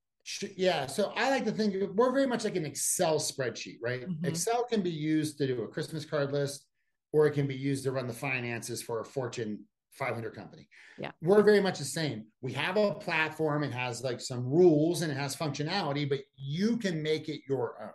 Yeah 0.58 0.88
so 0.88 1.14
i 1.16 1.30
like 1.30 1.46
to 1.46 1.52
think 1.52 1.76
we're 1.94 2.12
very 2.12 2.26
much 2.26 2.46
like 2.46 2.56
an 2.56 2.66
excel 2.66 3.20
spreadsheet 3.20 3.78
right? 3.80 4.02
Mm-hmm. 4.02 4.26
excel 4.26 4.64
can 4.64 4.82
be 4.82 4.90
used 4.90 5.38
to 5.38 5.46
do 5.46 5.62
a 5.62 5.68
christmas 5.68 6.04
card 6.04 6.32
list 6.32 6.66
or 7.14 7.28
it 7.28 7.32
can 7.32 7.46
be 7.46 7.56
used 7.56 7.84
to 7.84 7.92
run 7.92 8.08
the 8.08 8.14
finances 8.14 8.82
for 8.82 9.02
a 9.02 9.06
fortune 9.06 9.60
500 9.96 10.36
company. 10.36 10.68
Yeah. 10.98 11.12
We're 11.22 11.42
very 11.42 11.62
much 11.62 11.80
the 11.80 11.86
same. 11.86 12.26
We 12.42 12.52
have 12.54 12.76
a 12.76 12.94
platform 12.94 13.64
it 13.64 13.72
has 13.72 14.04
like 14.04 14.20
some 14.20 14.46
rules 14.46 15.02
and 15.02 15.12
it 15.12 15.16
has 15.16 15.36
functionality 15.36 16.08
but 16.08 16.20
you 16.36 16.78
can 16.78 17.02
make 17.02 17.30
it 17.30 17.42
your 17.48 17.76
own 17.82 17.90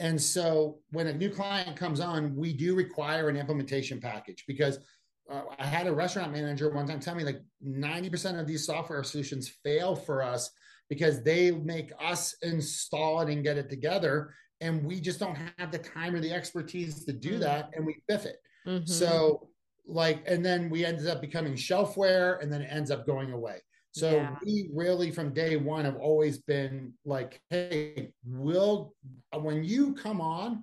and 0.00 0.20
so 0.20 0.78
when 0.92 1.08
a 1.08 1.12
new 1.12 1.28
client 1.28 1.76
comes 1.76 2.00
on, 2.00 2.34
we 2.34 2.54
do 2.54 2.74
require 2.74 3.28
an 3.28 3.36
implementation 3.36 4.00
package 4.00 4.44
because 4.48 4.78
uh, 5.30 5.42
I 5.58 5.66
had 5.66 5.86
a 5.86 5.92
restaurant 5.92 6.32
manager 6.32 6.70
one 6.70 6.88
time 6.88 7.00
tell 7.00 7.14
me 7.14 7.22
like 7.22 7.42
90% 7.62 8.40
of 8.40 8.46
these 8.46 8.64
software 8.64 9.04
solutions 9.04 9.52
fail 9.62 9.94
for 9.94 10.22
us 10.22 10.50
because 10.88 11.22
they 11.22 11.50
make 11.50 11.92
us 12.02 12.34
install 12.42 13.20
it 13.20 13.30
and 13.30 13.44
get 13.44 13.58
it 13.58 13.68
together. 13.68 14.32
And 14.62 14.82
we 14.84 15.00
just 15.00 15.20
don't 15.20 15.36
have 15.58 15.70
the 15.70 15.78
time 15.78 16.14
or 16.14 16.20
the 16.20 16.32
expertise 16.32 17.04
to 17.04 17.12
do 17.12 17.32
mm-hmm. 17.32 17.40
that. 17.40 17.70
And 17.74 17.84
we 17.84 18.02
biff 18.08 18.24
it. 18.24 18.38
Mm-hmm. 18.66 18.86
So, 18.86 19.50
like, 19.86 20.22
and 20.26 20.42
then 20.42 20.70
we 20.70 20.84
ended 20.84 21.08
up 21.08 21.20
becoming 21.20 21.54
shelfware 21.54 22.42
and 22.42 22.50
then 22.50 22.62
it 22.62 22.68
ends 22.72 22.90
up 22.90 23.06
going 23.06 23.32
away. 23.32 23.58
So 23.92 24.10
yeah. 24.10 24.36
we 24.44 24.70
really, 24.72 25.10
from 25.10 25.32
day 25.32 25.56
one, 25.56 25.84
have 25.84 25.96
always 25.96 26.38
been 26.38 26.92
like, 27.04 27.40
hey, 27.50 28.12
we'll, 28.24 28.94
when 29.32 29.64
you 29.64 29.94
come 29.94 30.20
on, 30.20 30.62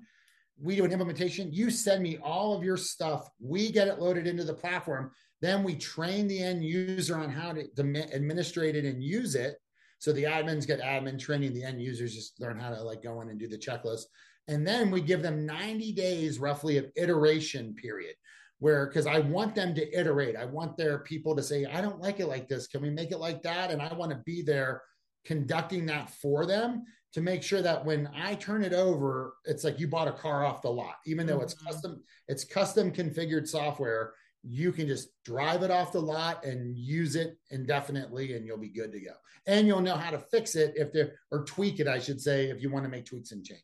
we 0.59 0.75
do 0.75 0.85
an 0.85 0.91
implementation, 0.91 1.53
you 1.53 1.69
send 1.69 2.01
me 2.01 2.17
all 2.23 2.55
of 2.55 2.63
your 2.63 2.77
stuff, 2.77 3.29
we 3.39 3.71
get 3.71 3.87
it 3.87 3.99
loaded 3.99 4.27
into 4.27 4.43
the 4.43 4.53
platform. 4.53 5.11
Then 5.41 5.63
we 5.63 5.75
train 5.75 6.27
the 6.27 6.41
end 6.41 6.63
user 6.63 7.15
on 7.17 7.29
how 7.29 7.53
to 7.53 7.67
administrate 8.13 8.75
it 8.75 8.85
and 8.85 9.03
use 9.03 9.35
it. 9.35 9.57
So 9.99 10.11
the 10.11 10.23
admins 10.23 10.65
get 10.65 10.81
admin 10.81 11.19
training, 11.19 11.53
the 11.53 11.63
end 11.63 11.81
users 11.81 12.15
just 12.15 12.39
learn 12.39 12.59
how 12.59 12.69
to 12.69 12.81
like 12.81 13.03
go 13.03 13.21
in 13.21 13.29
and 13.29 13.39
do 13.39 13.47
the 13.47 13.57
checklist. 13.57 14.03
And 14.47 14.65
then 14.65 14.89
we 14.89 15.01
give 15.01 15.21
them 15.21 15.45
90 15.45 15.91
days 15.91 16.39
roughly 16.39 16.77
of 16.77 16.89
iteration 16.95 17.75
period 17.75 18.15
where 18.59 18.87
because 18.87 19.07
I 19.07 19.19
want 19.19 19.55
them 19.55 19.75
to 19.75 19.99
iterate. 19.99 20.35
I 20.35 20.45
want 20.45 20.77
their 20.77 20.99
people 20.99 21.35
to 21.35 21.43
say, 21.43 21.65
I 21.65 21.81
don't 21.81 22.01
like 22.01 22.19
it 22.19 22.27
like 22.27 22.47
this. 22.47 22.67
Can 22.67 22.81
we 22.81 22.89
make 22.89 23.11
it 23.11 23.19
like 23.19 23.43
that? 23.43 23.71
And 23.71 23.81
I 23.81 23.93
want 23.93 24.11
to 24.11 24.17
be 24.25 24.41
there 24.41 24.81
conducting 25.25 25.85
that 25.87 26.09
for 26.09 26.45
them 26.45 26.85
to 27.13 27.21
make 27.21 27.43
sure 27.43 27.61
that 27.61 27.85
when 27.85 28.09
I 28.15 28.35
turn 28.35 28.63
it 28.63 28.73
over, 28.73 29.35
it's 29.45 29.63
like 29.63 29.79
you 29.79 29.87
bought 29.87 30.07
a 30.07 30.13
car 30.13 30.45
off 30.45 30.61
the 30.61 30.69
lot, 30.69 30.95
even 31.05 31.25
though 31.25 31.41
it's 31.41 31.55
mm-hmm. 31.55 31.67
custom, 31.67 32.03
it's 32.27 32.43
custom 32.43 32.91
configured 32.91 33.47
software. 33.47 34.13
You 34.43 34.71
can 34.71 34.87
just 34.87 35.09
drive 35.25 35.63
it 35.63 35.71
off 35.71 35.91
the 35.91 36.01
lot 36.01 36.45
and 36.45 36.77
use 36.77 37.15
it 37.15 37.37
indefinitely, 37.49 38.35
and 38.35 38.45
you'll 38.45 38.57
be 38.57 38.69
good 38.69 38.91
to 38.91 38.99
go. 38.99 39.13
And 39.45 39.67
you'll 39.67 39.81
know 39.81 39.95
how 39.95 40.11
to 40.11 40.19
fix 40.19 40.55
it 40.55 40.73
if 40.75 40.91
there 40.93 41.13
or 41.31 41.43
tweak 41.43 41.79
it, 41.79 41.87
I 41.87 41.99
should 41.99 42.21
say, 42.21 42.49
if 42.49 42.61
you 42.61 42.69
want 42.69 42.85
to 42.85 42.89
make 42.89 43.05
tweaks 43.05 43.31
and 43.31 43.43
changes. 43.43 43.63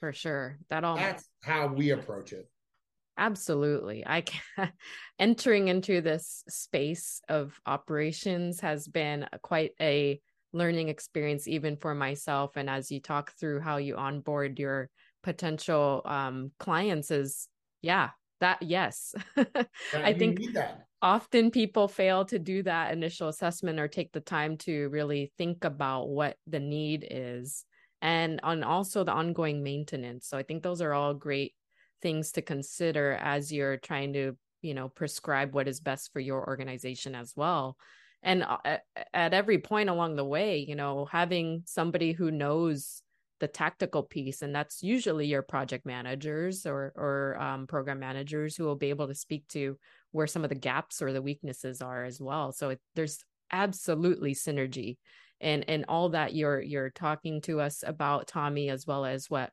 For 0.00 0.12
sure, 0.12 0.58
that 0.70 0.82
all 0.82 0.96
that's 0.96 1.28
how 1.42 1.68
we 1.68 1.90
approach 1.90 2.32
it. 2.32 2.48
Absolutely. 3.20 4.02
I 4.06 4.22
can 4.22 4.72
entering 5.18 5.68
into 5.68 6.00
this 6.00 6.42
space 6.48 7.20
of 7.28 7.60
operations 7.66 8.60
has 8.60 8.88
been 8.88 9.26
quite 9.42 9.72
a 9.78 10.18
learning 10.54 10.88
experience 10.88 11.46
even 11.46 11.76
for 11.76 11.94
myself. 11.94 12.52
And 12.56 12.70
as 12.70 12.90
you 12.90 12.98
talk 12.98 13.32
through 13.38 13.60
how 13.60 13.76
you 13.76 13.96
onboard 13.96 14.58
your 14.58 14.88
potential 15.22 16.00
um, 16.06 16.50
clients 16.58 17.10
is 17.10 17.46
yeah 17.82 18.08
that 18.40 18.62
yes. 18.62 19.14
I 19.94 20.14
think 20.14 20.40
often 21.02 21.50
people 21.50 21.88
fail 21.88 22.24
to 22.24 22.38
do 22.38 22.62
that 22.62 22.90
initial 22.94 23.28
assessment 23.28 23.78
or 23.78 23.86
take 23.86 24.12
the 24.12 24.20
time 24.20 24.56
to 24.58 24.88
really 24.88 25.30
think 25.36 25.64
about 25.64 26.08
what 26.08 26.36
the 26.46 26.58
need 26.60 27.06
is. 27.10 27.66
And 28.00 28.40
on 28.42 28.62
also 28.62 29.04
the 29.04 29.12
ongoing 29.12 29.62
maintenance. 29.62 30.26
So 30.26 30.38
i 30.38 30.42
think 30.42 30.62
those 30.62 30.80
are 30.80 30.94
all 30.94 31.12
great 31.12 31.52
things 32.02 32.32
to 32.32 32.42
consider 32.42 33.12
as 33.20 33.52
you're 33.52 33.76
trying 33.76 34.12
to 34.14 34.36
you 34.62 34.74
know 34.74 34.88
prescribe 34.88 35.54
what 35.54 35.68
is 35.68 35.80
best 35.80 36.12
for 36.12 36.20
your 36.20 36.46
organization 36.46 37.14
as 37.14 37.32
well. 37.36 37.76
And 38.22 38.42
uh, 38.42 38.76
at 39.14 39.32
every 39.32 39.58
point 39.58 39.88
along 39.88 40.16
the 40.16 40.24
way 40.24 40.58
you 40.66 40.76
know 40.76 41.06
having 41.06 41.62
somebody 41.66 42.12
who 42.12 42.30
knows 42.30 43.02
the 43.40 43.48
tactical 43.48 44.02
piece 44.02 44.42
and 44.42 44.54
that's 44.54 44.82
usually 44.82 45.26
your 45.26 45.40
project 45.40 45.86
managers 45.86 46.66
or 46.66 46.92
or 46.94 47.40
um, 47.40 47.66
program 47.66 47.98
managers 47.98 48.54
who 48.54 48.64
will 48.64 48.76
be 48.76 48.90
able 48.90 49.08
to 49.08 49.14
speak 49.14 49.48
to 49.48 49.78
where 50.12 50.26
some 50.26 50.44
of 50.44 50.50
the 50.50 50.54
gaps 50.54 51.00
or 51.00 51.12
the 51.12 51.22
weaknesses 51.22 51.80
are 51.80 52.04
as 52.04 52.20
well. 52.20 52.52
So 52.52 52.70
it, 52.70 52.80
there's 52.94 53.24
absolutely 53.50 54.34
synergy. 54.34 54.98
And 55.40 55.64
and 55.68 55.86
all 55.88 56.10
that 56.10 56.34
you're 56.34 56.60
you're 56.60 56.90
talking 56.90 57.40
to 57.42 57.60
us 57.60 57.82
about 57.86 58.28
tommy 58.28 58.68
as 58.68 58.86
well 58.86 59.06
as 59.06 59.30
what 59.30 59.50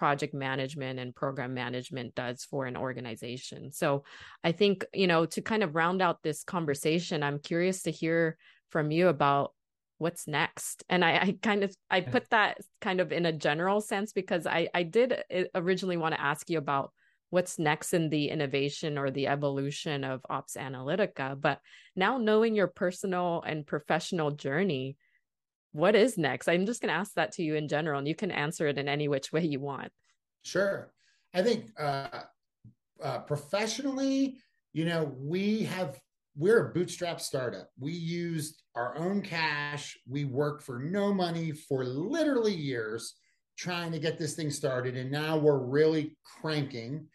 project 0.00 0.32
management 0.32 0.98
and 0.98 1.14
program 1.14 1.52
management 1.52 2.14
does 2.14 2.42
for 2.42 2.64
an 2.64 2.74
organization. 2.74 3.70
So 3.70 4.04
I 4.42 4.52
think, 4.52 4.86
you 4.94 5.06
know, 5.06 5.26
to 5.26 5.42
kind 5.42 5.62
of 5.62 5.74
round 5.74 6.00
out 6.00 6.22
this 6.22 6.42
conversation, 6.42 7.22
I'm 7.22 7.38
curious 7.38 7.82
to 7.82 7.90
hear 7.90 8.38
from 8.70 8.90
you 8.90 9.08
about 9.08 9.52
what's 9.98 10.26
next. 10.26 10.84
And 10.88 11.04
I, 11.04 11.16
I 11.16 11.36
kind 11.42 11.62
of 11.62 11.76
I 11.90 12.00
put 12.00 12.30
that 12.30 12.56
kind 12.80 13.02
of 13.02 13.12
in 13.12 13.26
a 13.26 13.32
general 13.46 13.82
sense 13.82 14.14
because 14.14 14.46
I 14.46 14.70
I 14.72 14.84
did 14.84 15.12
uh, 15.12 15.42
originally 15.54 15.98
want 15.98 16.14
to 16.14 16.20
ask 16.20 16.48
you 16.48 16.56
about 16.56 16.92
what's 17.28 17.58
next 17.58 17.92
in 17.92 18.08
the 18.08 18.30
innovation 18.30 18.96
or 18.96 19.10
the 19.10 19.26
evolution 19.26 20.02
of 20.02 20.20
OpsAnalitica 20.28 21.40
but 21.40 21.60
now 21.94 22.18
knowing 22.18 22.56
your 22.56 22.66
personal 22.66 23.40
and 23.46 23.64
professional 23.64 24.32
journey 24.32 24.96
what 25.72 25.94
is 25.94 26.18
next? 26.18 26.48
I'm 26.48 26.66
just 26.66 26.80
going 26.80 26.92
to 26.92 26.98
ask 26.98 27.14
that 27.14 27.32
to 27.32 27.42
you 27.42 27.54
in 27.54 27.68
general, 27.68 27.98
and 27.98 28.08
you 28.08 28.14
can 28.14 28.30
answer 28.30 28.66
it 28.66 28.78
in 28.78 28.88
any 28.88 29.08
which 29.08 29.32
way 29.32 29.44
you 29.44 29.60
want. 29.60 29.92
Sure. 30.42 30.92
I 31.32 31.42
think 31.42 31.70
uh, 31.78 32.22
uh, 33.02 33.18
professionally, 33.20 34.38
you 34.72 34.84
know, 34.84 35.14
we 35.18 35.64
have 35.64 35.98
we're 36.36 36.68
a 36.68 36.72
bootstrap 36.72 37.20
startup. 37.20 37.68
We 37.78 37.92
used 37.92 38.62
our 38.74 38.96
own 38.96 39.20
cash. 39.20 39.98
We 40.08 40.24
worked 40.24 40.62
for 40.62 40.78
no 40.78 41.12
money 41.12 41.52
for 41.52 41.84
literally 41.84 42.54
years 42.54 43.14
trying 43.58 43.92
to 43.92 43.98
get 43.98 44.18
this 44.18 44.34
thing 44.34 44.50
started, 44.50 44.96
and 44.96 45.10
now 45.10 45.36
we're 45.36 45.58
really 45.58 46.16
cranking. 46.40 47.06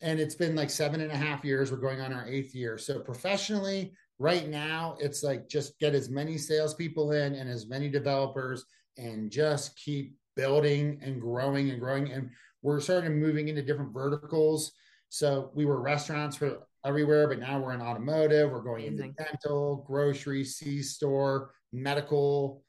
And 0.00 0.18
it's 0.18 0.34
been 0.34 0.56
like 0.56 0.70
seven 0.70 1.00
and 1.00 1.12
a 1.12 1.16
half 1.16 1.44
years. 1.44 1.70
We're 1.70 1.78
going 1.78 2.00
on 2.00 2.12
our 2.12 2.26
eighth 2.26 2.54
year. 2.54 2.78
So 2.78 3.00
professionally, 3.00 3.92
Right 4.18 4.48
now, 4.48 4.96
it's 5.00 5.22
like 5.22 5.48
just 5.48 5.78
get 5.78 5.94
as 5.94 6.08
many 6.08 6.38
salespeople 6.38 7.12
in 7.12 7.34
and 7.34 7.50
as 7.50 7.68
many 7.68 7.88
developers 7.88 8.64
and 8.96 9.30
just 9.30 9.76
keep 9.76 10.16
building 10.36 11.00
and 11.02 11.20
growing 11.20 11.70
and 11.70 11.80
growing. 11.80 12.12
And 12.12 12.30
we're 12.62 12.80
starting 12.80 13.10
to 13.10 13.16
moving 13.16 13.48
into 13.48 13.62
different 13.62 13.92
verticals. 13.92 14.72
So 15.08 15.50
we 15.54 15.64
were 15.64 15.80
restaurants 15.80 16.36
for 16.36 16.58
everywhere, 16.84 17.28
but 17.28 17.38
now 17.38 17.58
we're 17.58 17.72
in 17.72 17.82
automotive. 17.82 18.50
We're 18.50 18.62
going 18.62 18.86
Amazing. 18.86 19.14
into 19.18 19.24
dental, 19.24 19.84
grocery, 19.86 20.44
C 20.44 20.82
store, 20.82 21.52
medical, 21.72 22.62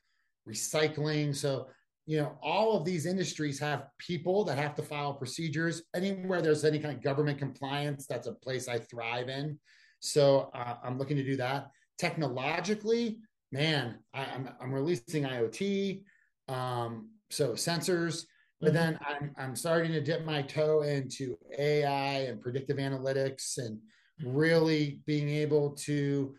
recycling. 0.48 1.36
So, 1.36 1.68
you 2.06 2.20
know, 2.20 2.38
all 2.42 2.78
of 2.78 2.86
these 2.86 3.06
industries 3.06 3.60
have 3.60 3.88
people 3.98 4.44
that 4.46 4.58
have 4.58 4.76
to 4.76 4.84
file 4.84 5.14
procedures. 5.14 5.84
Anywhere 5.96 6.42
there's 6.42 6.66
any 6.66 6.80
kind 6.80 6.96
of 6.96 7.04
government 7.04 7.40
compliance, 7.40 8.06
that's 8.08 8.28
a 8.28 8.34
place 8.34 8.68
I 8.68 8.80
thrive 8.80 9.30
in. 9.30 9.60
So 10.06 10.52
uh, 10.54 10.76
I'm 10.84 10.98
looking 10.98 11.18
to 11.18 11.24
do 11.24 11.36
that. 11.38 11.72
Technologically, 11.98 13.20
man, 13.52 14.00
I, 14.14 14.24
am 14.26 14.48
I'm, 14.48 14.50
I'm 14.62 14.74
releasing 14.74 15.24
IoT, 15.24 16.04
um, 16.48 17.10
so 17.30 17.54
sensors. 17.54 18.26
But 18.62 18.68
mm-hmm. 18.68 18.76
then 18.76 19.00
I'm 19.06 19.32
I'm 19.38 19.56
starting 19.56 19.92
to 19.92 20.02
dip 20.02 20.24
my 20.24 20.42
toe 20.42 20.84
into 20.84 21.38
AI 21.58 22.20
and 22.28 22.40
predictive 22.40 22.78
analytics 22.78 23.58
and 23.58 23.80
really 24.24 25.02
being 25.06 25.30
able 25.30 25.72
to 25.72 26.36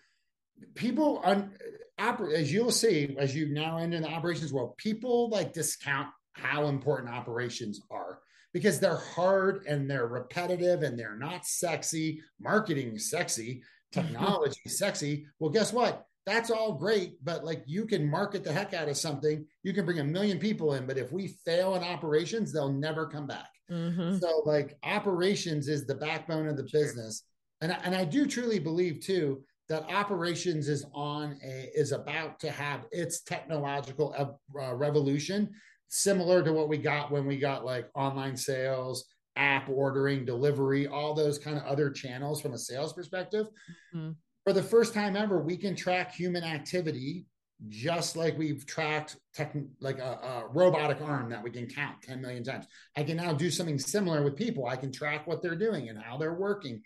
people 0.75 1.21
on 1.25 1.53
as 1.99 2.53
you'll 2.53 2.71
see 2.71 3.15
as 3.19 3.35
you 3.35 3.53
now 3.53 3.79
end 3.79 3.95
in 3.95 4.03
the 4.03 4.09
operations 4.09 4.53
world, 4.53 4.77
people 4.77 5.29
like 5.29 5.53
discount 5.53 6.09
how 6.33 6.67
important 6.67 7.13
operations 7.13 7.81
are 7.91 8.21
because 8.53 8.81
they're 8.81 8.97
hard 8.97 9.65
and 9.67 9.91
they're 9.91 10.07
repetitive 10.07 10.83
and 10.83 10.99
they're 10.99 11.17
not 11.17 11.47
sexy. 11.47 12.23
Marketing 12.41 12.99
sexy, 12.99 13.63
technology 13.93 14.69
sexy. 14.69 15.27
Well, 15.39 15.51
guess 15.51 15.73
what? 15.73 16.07
That's 16.27 16.51
all 16.51 16.73
great, 16.73 17.25
but 17.25 17.45
like 17.45 17.63
you 17.67 17.87
can 17.87 18.09
market 18.09 18.43
the 18.43 18.53
heck 18.53 18.75
out 18.75 18.89
of 18.89 18.97
something. 18.97 19.47
You 19.63 19.73
can 19.73 19.85
bring 19.85 20.01
a 20.01 20.05
million 20.05 20.39
people 20.39 20.75
in, 20.75 20.87
but 20.87 20.99
if 20.99 21.13
we 21.13 21.37
fail 21.45 21.77
in 21.77 21.85
operations, 21.85 22.53
they'll 22.53 22.73
never 22.73 23.07
come 23.07 23.29
back. 23.29 23.49
Mm-hmm. 23.71 24.19
So, 24.19 24.43
like, 24.45 24.77
operations 24.83 25.69
is 25.69 25.87
the 25.87 25.95
backbone 25.95 26.49
of 26.49 26.57
the 26.57 26.69
sure. 26.69 26.81
business. 26.81 27.23
And, 27.61 27.77
and 27.85 27.95
I 27.95 28.05
do 28.05 28.27
truly 28.27 28.59
believe 28.59 29.01
too 29.01 29.43
that 29.69 29.91
operations 29.91 30.69
is 30.69 30.87
on 30.95 31.39
a 31.45 31.71
is 31.75 31.93
about 31.93 32.39
to 32.41 32.51
have 32.51 32.87
its 32.93 33.23
technological 33.23 34.15
uh, 34.17 34.75
revolution 34.75 35.51
similar 35.89 36.43
to 36.43 36.53
what 36.53 36.69
we 36.69 36.79
got 36.79 37.11
when 37.11 37.27
we 37.27 37.39
got 37.39 37.65
like 37.65 37.89
online 37.95 38.37
sales 38.37 39.07
app 39.37 39.69
ordering 39.69 40.25
delivery 40.25 40.87
all 40.87 41.13
those 41.13 41.39
kind 41.39 41.57
of 41.57 41.65
other 41.65 41.91
channels 41.91 42.41
from 42.41 42.55
a 42.55 42.59
sales 42.59 42.93
perspective. 42.93 43.47
Mm-hmm. 43.95 44.13
for 44.45 44.53
the 44.53 44.63
first 44.63 44.95
time 44.95 45.17
ever 45.17 45.41
we 45.41 45.57
can 45.57 45.77
track 45.77 46.15
human 46.15 46.43
activity 46.43 47.27
just 47.69 48.17
like 48.17 48.37
we've 48.37 48.67
tracked 48.67 49.17
tech, 49.35 49.55
like 49.81 49.99
a, 49.99 50.03
a, 50.03 50.49
robotic 50.53 51.01
arm 51.01 51.31
that 51.31 51.43
we 51.43 51.51
can 51.51 51.67
count 51.67 52.03
10 52.03 52.21
million 52.21 52.45
times. 52.45 52.67
I 52.97 53.03
can 53.03 53.17
now 53.17 53.33
do 53.33 53.51
something 53.51 53.79
similar 53.79 54.23
with 54.23 54.37
people. 54.37 54.67
I 54.67 54.77
can 54.77 54.93
track 54.93 55.27
what 55.27 55.43
they're 55.43 55.57
doing 55.57 55.89
and 55.89 55.99
how 55.99 56.19
they're 56.19 56.35
working. 56.35 56.83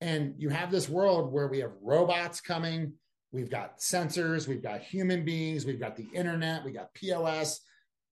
And 0.00 0.34
you 0.38 0.48
have 0.48 0.70
this 0.70 0.88
world 0.88 1.32
where 1.32 1.48
we 1.48 1.60
have 1.60 1.72
robots 1.82 2.40
coming, 2.40 2.94
we've 3.32 3.50
got 3.50 3.78
sensors, 3.78 4.48
we've 4.48 4.62
got 4.62 4.80
human 4.80 5.24
beings, 5.24 5.66
we've 5.66 5.80
got 5.80 5.96
the 5.96 6.06
internet, 6.14 6.64
we 6.64 6.72
got 6.72 6.94
POS. 6.94 7.60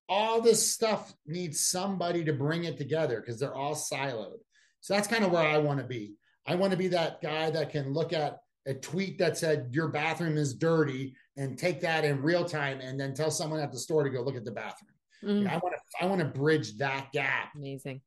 All 0.08 0.40
this 0.40 0.72
stuff 0.72 1.14
needs 1.26 1.60
somebody 1.60 2.24
to 2.24 2.32
bring 2.32 2.64
it 2.64 2.76
together 2.76 3.20
because 3.20 3.38
they're 3.38 3.54
all 3.54 3.74
siloed. 3.74 4.38
So 4.80 4.94
that's 4.94 5.08
kind 5.08 5.24
of 5.24 5.30
where 5.30 5.46
I 5.46 5.58
want 5.58 5.78
to 5.80 5.86
be. 5.86 6.14
I 6.46 6.56
want 6.56 6.72
to 6.72 6.76
be 6.76 6.88
that 6.88 7.22
guy 7.22 7.50
that 7.50 7.70
can 7.70 7.92
look 7.92 8.12
at 8.12 8.38
a 8.66 8.74
tweet 8.74 9.18
that 9.18 9.38
said 9.38 9.70
your 9.72 9.88
bathroom 9.88 10.36
is 10.36 10.54
dirty 10.54 11.14
and 11.36 11.58
take 11.58 11.80
that 11.80 12.04
in 12.04 12.22
real 12.22 12.44
time 12.44 12.80
and 12.80 12.98
then 12.98 13.14
tell 13.14 13.30
someone 13.30 13.60
at 13.60 13.72
the 13.72 13.78
store 13.78 14.04
to 14.04 14.10
go 14.10 14.22
look 14.22 14.36
at 14.36 14.44
the 14.44 14.50
bathroom. 14.50 14.90
Mm. 15.24 15.48
I 15.48 15.54
want 15.58 15.74
to 15.76 16.04
I 16.04 16.06
want 16.06 16.20
to 16.20 16.26
bridge 16.26 16.76
that 16.78 17.12
gap. 17.12 17.50
Amazing 17.56 18.00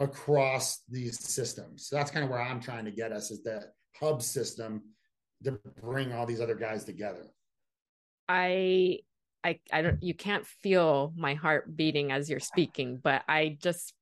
across 0.00 0.82
these 0.88 1.18
systems. 1.20 1.86
So 1.86 1.96
that's 1.96 2.10
kind 2.10 2.24
of 2.24 2.30
where 2.30 2.42
I'm 2.42 2.60
trying 2.60 2.84
to 2.84 2.90
get 2.90 3.12
us 3.12 3.30
is 3.30 3.42
that 3.44 3.72
hub 3.98 4.22
system 4.22 4.82
to 5.44 5.58
bring 5.80 6.12
all 6.12 6.26
these 6.26 6.40
other 6.40 6.54
guys 6.54 6.84
together. 6.84 7.26
I 8.28 9.00
I 9.44 9.60
I 9.70 9.82
don't 9.82 10.02
you 10.02 10.14
can't 10.14 10.46
feel 10.62 11.12
my 11.16 11.34
heart 11.34 11.76
beating 11.76 12.10
as 12.10 12.30
you're 12.30 12.40
speaking, 12.40 12.98
but 13.02 13.22
I 13.28 13.58
just 13.60 13.92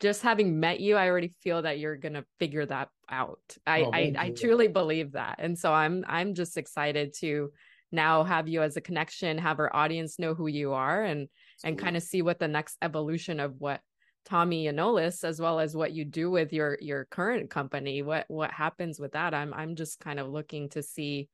just 0.00 0.22
having 0.22 0.58
met 0.58 0.80
you, 0.80 0.96
I 0.96 1.08
already 1.08 1.34
feel 1.42 1.62
that 1.62 1.78
you're 1.78 1.96
gonna 1.96 2.24
figure 2.38 2.66
that 2.66 2.88
out. 3.08 3.40
I, 3.66 3.82
oh, 3.82 3.90
I, 3.92 4.12
I 4.18 4.30
truly 4.30 4.68
believe 4.68 5.12
that. 5.12 5.36
And 5.38 5.58
so 5.58 5.72
I'm 5.72 6.04
I'm 6.08 6.34
just 6.34 6.56
excited 6.56 7.14
to 7.20 7.52
now 7.90 8.24
have 8.24 8.48
you 8.48 8.62
as 8.62 8.76
a 8.76 8.80
connection, 8.80 9.38
have 9.38 9.58
our 9.58 9.74
audience 9.74 10.18
know 10.18 10.34
who 10.34 10.46
you 10.46 10.72
are 10.72 11.02
and 11.02 11.28
and 11.62 11.78
kind 11.78 11.96
of 11.96 12.02
see 12.02 12.22
what 12.22 12.38
the 12.38 12.48
next 12.48 12.76
evolution 12.82 13.38
of 13.38 13.54
what 13.58 13.80
Tommy 14.24 14.66
Yionoulis 14.66 15.24
as 15.24 15.40
well 15.40 15.60
as 15.60 15.76
what 15.76 15.92
you 15.92 16.04
do 16.04 16.30
with 16.30 16.52
your 16.52 16.78
your 16.80 17.04
current 17.06 17.50
company. 17.50 18.02
What 18.02 18.24
what 18.28 18.50
happens 18.50 18.98
with 18.98 19.12
that? 19.12 19.34
I'm 19.34 19.52
I'm 19.52 19.76
just 19.76 20.00
kind 20.00 20.18
of 20.18 20.28
looking 20.28 20.70
to 20.70 20.82
see 20.82 21.28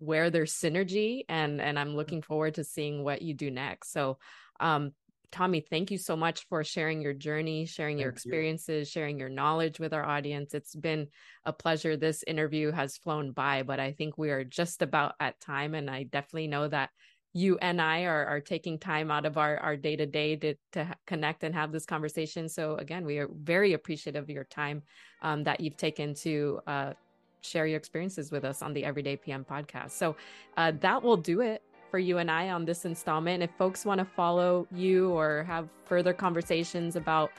where 0.00 0.30
there's 0.30 0.52
synergy 0.52 1.22
and 1.28 1.60
and 1.60 1.78
I'm 1.78 1.94
looking 1.94 2.22
forward 2.22 2.54
to 2.54 2.64
seeing 2.64 3.04
what 3.04 3.22
you 3.22 3.34
do 3.34 3.50
next. 3.50 3.92
So 3.92 4.18
um 4.58 4.92
Tommy, 5.32 5.60
thank 5.60 5.92
you 5.92 5.98
so 5.98 6.16
much 6.16 6.46
for 6.48 6.64
sharing 6.64 7.00
your 7.00 7.12
journey, 7.12 7.64
sharing 7.64 7.98
thank 7.98 8.02
your 8.02 8.10
experiences, 8.10 8.88
you. 8.88 8.90
sharing 8.90 9.18
your 9.18 9.28
knowledge 9.28 9.78
with 9.78 9.92
our 9.92 10.04
audience. 10.04 10.54
It's 10.54 10.74
been 10.74 11.06
a 11.44 11.52
pleasure. 11.52 11.96
This 11.96 12.24
interview 12.26 12.72
has 12.72 12.96
flown 12.96 13.30
by, 13.30 13.62
but 13.62 13.78
I 13.78 13.92
think 13.92 14.18
we 14.18 14.30
are 14.30 14.42
just 14.42 14.82
about 14.82 15.14
at 15.20 15.40
time. 15.40 15.74
And 15.74 15.88
I 15.88 16.02
definitely 16.02 16.48
know 16.48 16.66
that 16.66 16.90
you 17.32 17.58
and 17.58 17.80
I 17.80 18.06
are, 18.06 18.26
are 18.26 18.40
taking 18.40 18.78
time 18.78 19.10
out 19.12 19.24
of 19.24 19.38
our, 19.38 19.56
our 19.58 19.76
day 19.76 19.94
to 19.94 20.06
day 20.06 20.34
to, 20.34 20.54
to 20.72 20.96
connect 21.06 21.44
and 21.44 21.54
have 21.54 21.70
this 21.70 21.86
conversation. 21.86 22.48
So 22.48 22.74
again, 22.74 23.04
we 23.06 23.18
are 23.18 23.28
very 23.32 23.74
appreciative 23.74 24.24
of 24.24 24.30
your 24.30 24.44
time 24.44 24.82
um, 25.22 25.44
that 25.44 25.60
you've 25.60 25.76
taken 25.76 26.14
to 26.14 26.60
uh, 26.66 26.92
share 27.42 27.66
your 27.66 27.76
experiences 27.76 28.30
with 28.30 28.44
us 28.44 28.62
on 28.62 28.72
the 28.72 28.84
Everyday 28.84 29.16
PM 29.16 29.44
podcast. 29.44 29.90
So 29.90 30.16
uh, 30.56 30.72
that 30.80 31.02
will 31.02 31.16
do 31.16 31.40
it 31.40 31.62
for 31.90 31.98
you 31.98 32.18
and 32.18 32.30
I 32.30 32.50
on 32.50 32.64
this 32.64 32.84
installment. 32.84 33.42
If 33.42 33.50
folks 33.58 33.84
want 33.84 33.98
to 33.98 34.04
follow 34.04 34.66
you 34.72 35.10
or 35.10 35.44
have 35.44 35.68
further 35.84 36.12
conversations 36.12 36.96
about 36.96 37.30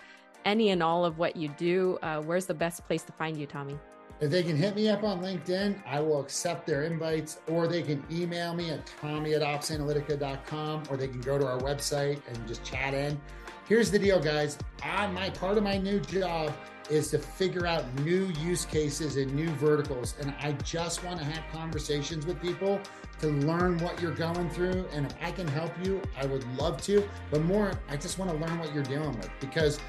any 0.46 0.70
and 0.70 0.84
all 0.84 1.06
of 1.06 1.18
what 1.18 1.36
you 1.36 1.48
do, 1.50 1.98
uh, 2.02 2.22
where's 2.22 2.46
the 2.46 2.54
best 2.54 2.86
place 2.86 3.04
to 3.04 3.12
find 3.14 3.38
you, 3.38 3.46
Tommy? 3.46 3.78
If 4.20 4.30
they 4.30 4.44
can 4.44 4.56
hit 4.56 4.76
me 4.76 4.88
up 4.88 5.04
on 5.04 5.20
LinkedIn, 5.20 5.82
I 5.88 6.00
will 6.00 6.22
accept 6.22 6.68
their 6.68 6.84
invites, 6.84 7.40
or 7.48 7.68
they 7.68 7.82
can 7.82 8.04
email 8.12 8.54
me 8.54 8.70
at 8.70 8.86
tommy 8.86 9.34
at 9.34 9.42
opsanalitica.com, 9.42 10.84
or 10.92 10.98
they 10.98 11.08
can 11.08 11.22
go 11.22 11.40
to 11.40 11.48
our 11.48 11.58
website 11.58 12.22
and 12.28 12.48
just 12.48 12.64
chat 12.64 12.94
in. 12.94 13.20
Here's 13.68 13.90
the 13.90 13.98
deal, 13.98 14.20
guys. 14.20 14.60
On 14.84 15.12
my 15.14 15.32
part 15.32 15.58
of 15.58 15.64
my 15.64 15.78
new 15.78 16.00
job 16.02 16.54
is 16.90 17.10
to 17.12 17.20
figure 17.20 17.66
out 17.66 17.86
new 18.02 18.28
use 18.40 18.66
cases 18.66 19.18
and 19.18 19.34
new 19.34 19.50
verticals. 19.52 20.16
And 20.20 20.34
I 20.42 20.54
just 20.64 21.04
want 21.04 21.20
to 21.20 21.26
have 21.26 21.44
conversations 21.52 22.26
with 22.26 22.42
people 22.42 22.80
to 23.20 23.28
learn 23.28 23.78
what 23.80 24.02
you're 24.02 24.16
going 24.16 24.50
through. 24.50 24.86
And 24.94 25.06
if 25.06 25.16
I 25.22 25.32
can 25.32 25.48
help 25.48 25.72
you, 25.84 26.02
I 26.20 26.26
would 26.26 26.46
love 26.58 26.82
to. 26.84 27.08
But 27.30 27.44
more, 27.44 27.72
I 27.90 27.98
just 27.98 28.18
want 28.18 28.32
to 28.32 28.38
learn 28.38 28.58
what 28.60 28.74
you're 28.74 28.84
dealing 28.84 29.16
with 29.18 29.30
because 29.40 29.80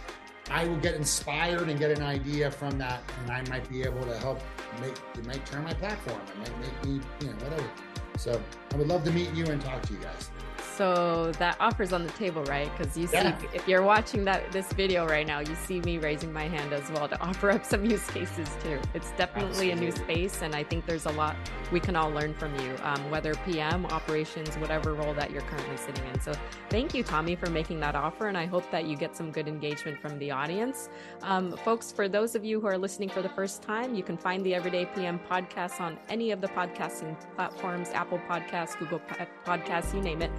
I 0.51 0.67
will 0.67 0.77
get 0.79 0.95
inspired 0.95 1.69
and 1.69 1.79
get 1.79 1.97
an 1.97 2.03
idea 2.03 2.51
from 2.51 2.77
that, 2.79 3.01
and 3.23 3.31
I 3.31 3.49
might 3.49 3.69
be 3.71 3.83
able 3.83 4.05
to 4.05 4.19
help 4.19 4.41
make 4.81 4.95
it 5.15 5.27
might 5.27 5.47
turn 5.47 5.65
my 5.65 5.75
platform. 5.75 6.21
It 6.29 6.39
might 6.39 6.61
make 6.61 6.85
me, 6.85 7.01
you 7.21 7.27
know, 7.29 7.35
whatever. 7.45 7.71
So 8.19 8.43
I 8.73 8.77
would 8.77 8.89
love 8.89 9.05
to 9.05 9.13
meet 9.13 9.33
you 9.33 9.47
and 9.47 9.63
talk 9.63 9.83
to 9.83 9.93
you 9.93 10.01
guys 10.01 10.32
so 10.83 11.31
that 11.39 11.57
offer's 11.61 11.93
on 11.93 12.05
the 12.05 12.13
table, 12.15 12.43
right? 12.45 12.69
Because 12.77 12.97
you 12.97 13.07
see, 13.07 13.17
yeah. 13.17 13.39
if 13.55 13.69
you're 13.69 13.85
watching 13.85 14.25
that 14.25 14.51
this 14.51 14.73
video 14.73 15.07
right 15.07 15.25
now, 15.25 15.39
you 15.39 15.55
see 15.55 15.79
me 15.83 15.99
raising 15.99 16.33
my 16.33 16.49
hand 16.49 16.73
as 16.73 16.91
well 16.91 17.07
to 17.09 17.21
offer 17.21 17.53
up 17.53 17.65
some 17.65 17.85
use 17.85 18.05
cases 18.09 18.49
too. 18.65 18.81
It's 18.93 19.13
definitely 19.13 19.71
Absolutely. 19.71 19.71
a 19.71 19.77
new 19.77 19.93
space, 19.93 20.43
and 20.43 20.57
I 20.57 20.65
think 20.65 20.85
there's 20.85 21.07
a 21.07 21.13
lot 21.13 21.37
we 21.71 21.79
can 21.79 21.95
all 21.95 22.11
learn 22.11 22.35
from 22.35 22.53
you, 22.57 22.75
um, 22.83 23.11
whether 23.13 23.33
PM, 23.47 23.87
operations, 23.87 24.57
whatever 24.57 24.95
role 24.95 25.15
that 25.15 25.31
you're 25.31 25.43
currently 25.43 25.77
sitting 25.77 26.05
in. 26.13 26.21
So 26.21 26.33
thank 26.69 26.95
you, 26.95 27.05
Tommy, 27.05 27.37
for 27.37 27.49
making 27.49 27.79
that 27.79 27.95
offer, 27.95 28.27
and 28.27 28.37
I 28.37 28.47
hope 28.47 28.69
that 28.73 28.85
you 28.87 28.97
get 28.97 29.17
some 29.17 29.31
good 29.31 29.47
engagement 29.47 30.01
from 30.01 30.19
the 30.19 30.33
audience. 30.33 30.89
Um, 31.23 31.57
folks, 31.59 31.93
for 31.93 32.09
those 32.09 32.35
of 32.35 32.45
you 32.45 32.61
who 32.61 32.67
are 32.67 32.77
listening 32.77 33.09
for 33.09 33.23
the 33.23 33.29
first 33.29 33.63
time, 33.63 33.95
you 33.95 34.03
can 34.03 34.17
find 34.17 34.45
the 34.45 34.53
Everyday 34.53 34.87
PM 34.87 35.21
podcast 35.31 35.81
on 35.81 35.97
any 36.09 36.33
of 36.33 36.41
the 36.41 36.49
podcasting 36.49 37.17
platforms, 37.37 37.91
Apple 37.91 38.21
Podcasts, 38.29 38.77
Google 38.81 39.01
Podcasts, 39.47 39.95
you 39.95 40.01
name 40.01 40.23
it. 40.23 40.33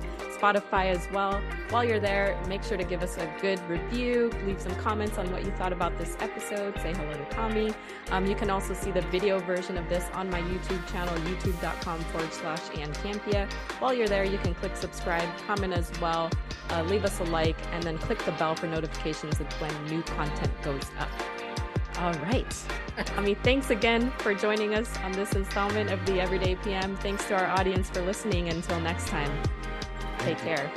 Spotify 0.43 0.87
as 0.87 1.07
well. 1.13 1.41
While 1.69 1.85
you're 1.85 2.01
there, 2.01 2.37
make 2.47 2.63
sure 2.63 2.77
to 2.77 2.83
give 2.83 3.01
us 3.01 3.17
a 3.17 3.33
good 3.41 3.61
review, 3.69 4.29
leave 4.45 4.59
some 4.59 4.75
comments 4.75 5.17
on 5.17 5.31
what 5.31 5.45
you 5.45 5.51
thought 5.51 5.71
about 5.71 5.97
this 5.97 6.17
episode, 6.19 6.77
say 6.81 6.93
hello 6.93 7.13
to 7.13 7.25
Tommy. 7.29 7.73
Um, 8.11 8.25
you 8.25 8.35
can 8.35 8.49
also 8.49 8.73
see 8.73 8.91
the 8.91 9.03
video 9.03 9.39
version 9.39 9.77
of 9.77 9.87
this 9.87 10.03
on 10.13 10.29
my 10.29 10.41
YouTube 10.41 10.85
channel, 10.91 11.15
youtube.com 11.19 11.99
forward 12.05 12.33
slash 12.33 12.59
Ann 12.77 12.91
Campea. 12.95 13.49
While 13.79 13.93
you're 13.93 14.09
there, 14.09 14.25
you 14.25 14.37
can 14.39 14.53
click 14.53 14.75
subscribe, 14.75 15.29
comment 15.47 15.71
as 15.71 15.89
well, 16.01 16.29
uh, 16.71 16.83
leave 16.83 17.05
us 17.05 17.19
a 17.21 17.23
like, 17.25 17.57
and 17.71 17.81
then 17.81 17.97
click 17.97 18.19
the 18.25 18.33
bell 18.33 18.53
for 18.53 18.67
notifications 18.67 19.39
of 19.39 19.47
when 19.61 19.85
new 19.85 20.01
content 20.03 20.51
goes 20.61 20.83
up. 20.99 21.09
All 21.99 22.13
right. 22.15 22.53
Tommy, 23.05 23.35
thanks 23.35 23.69
again 23.69 24.11
for 24.17 24.33
joining 24.33 24.73
us 24.75 24.93
on 25.03 25.13
this 25.13 25.33
installment 25.33 25.89
of 25.89 26.05
the 26.05 26.19
Everyday 26.19 26.55
PM. 26.55 26.97
Thanks 26.97 27.25
to 27.27 27.35
our 27.35 27.47
audience 27.57 27.89
for 27.89 28.01
listening. 28.01 28.49
Until 28.49 28.79
next 28.81 29.07
time. 29.07 29.31
Take 30.23 30.37
care. 30.37 30.71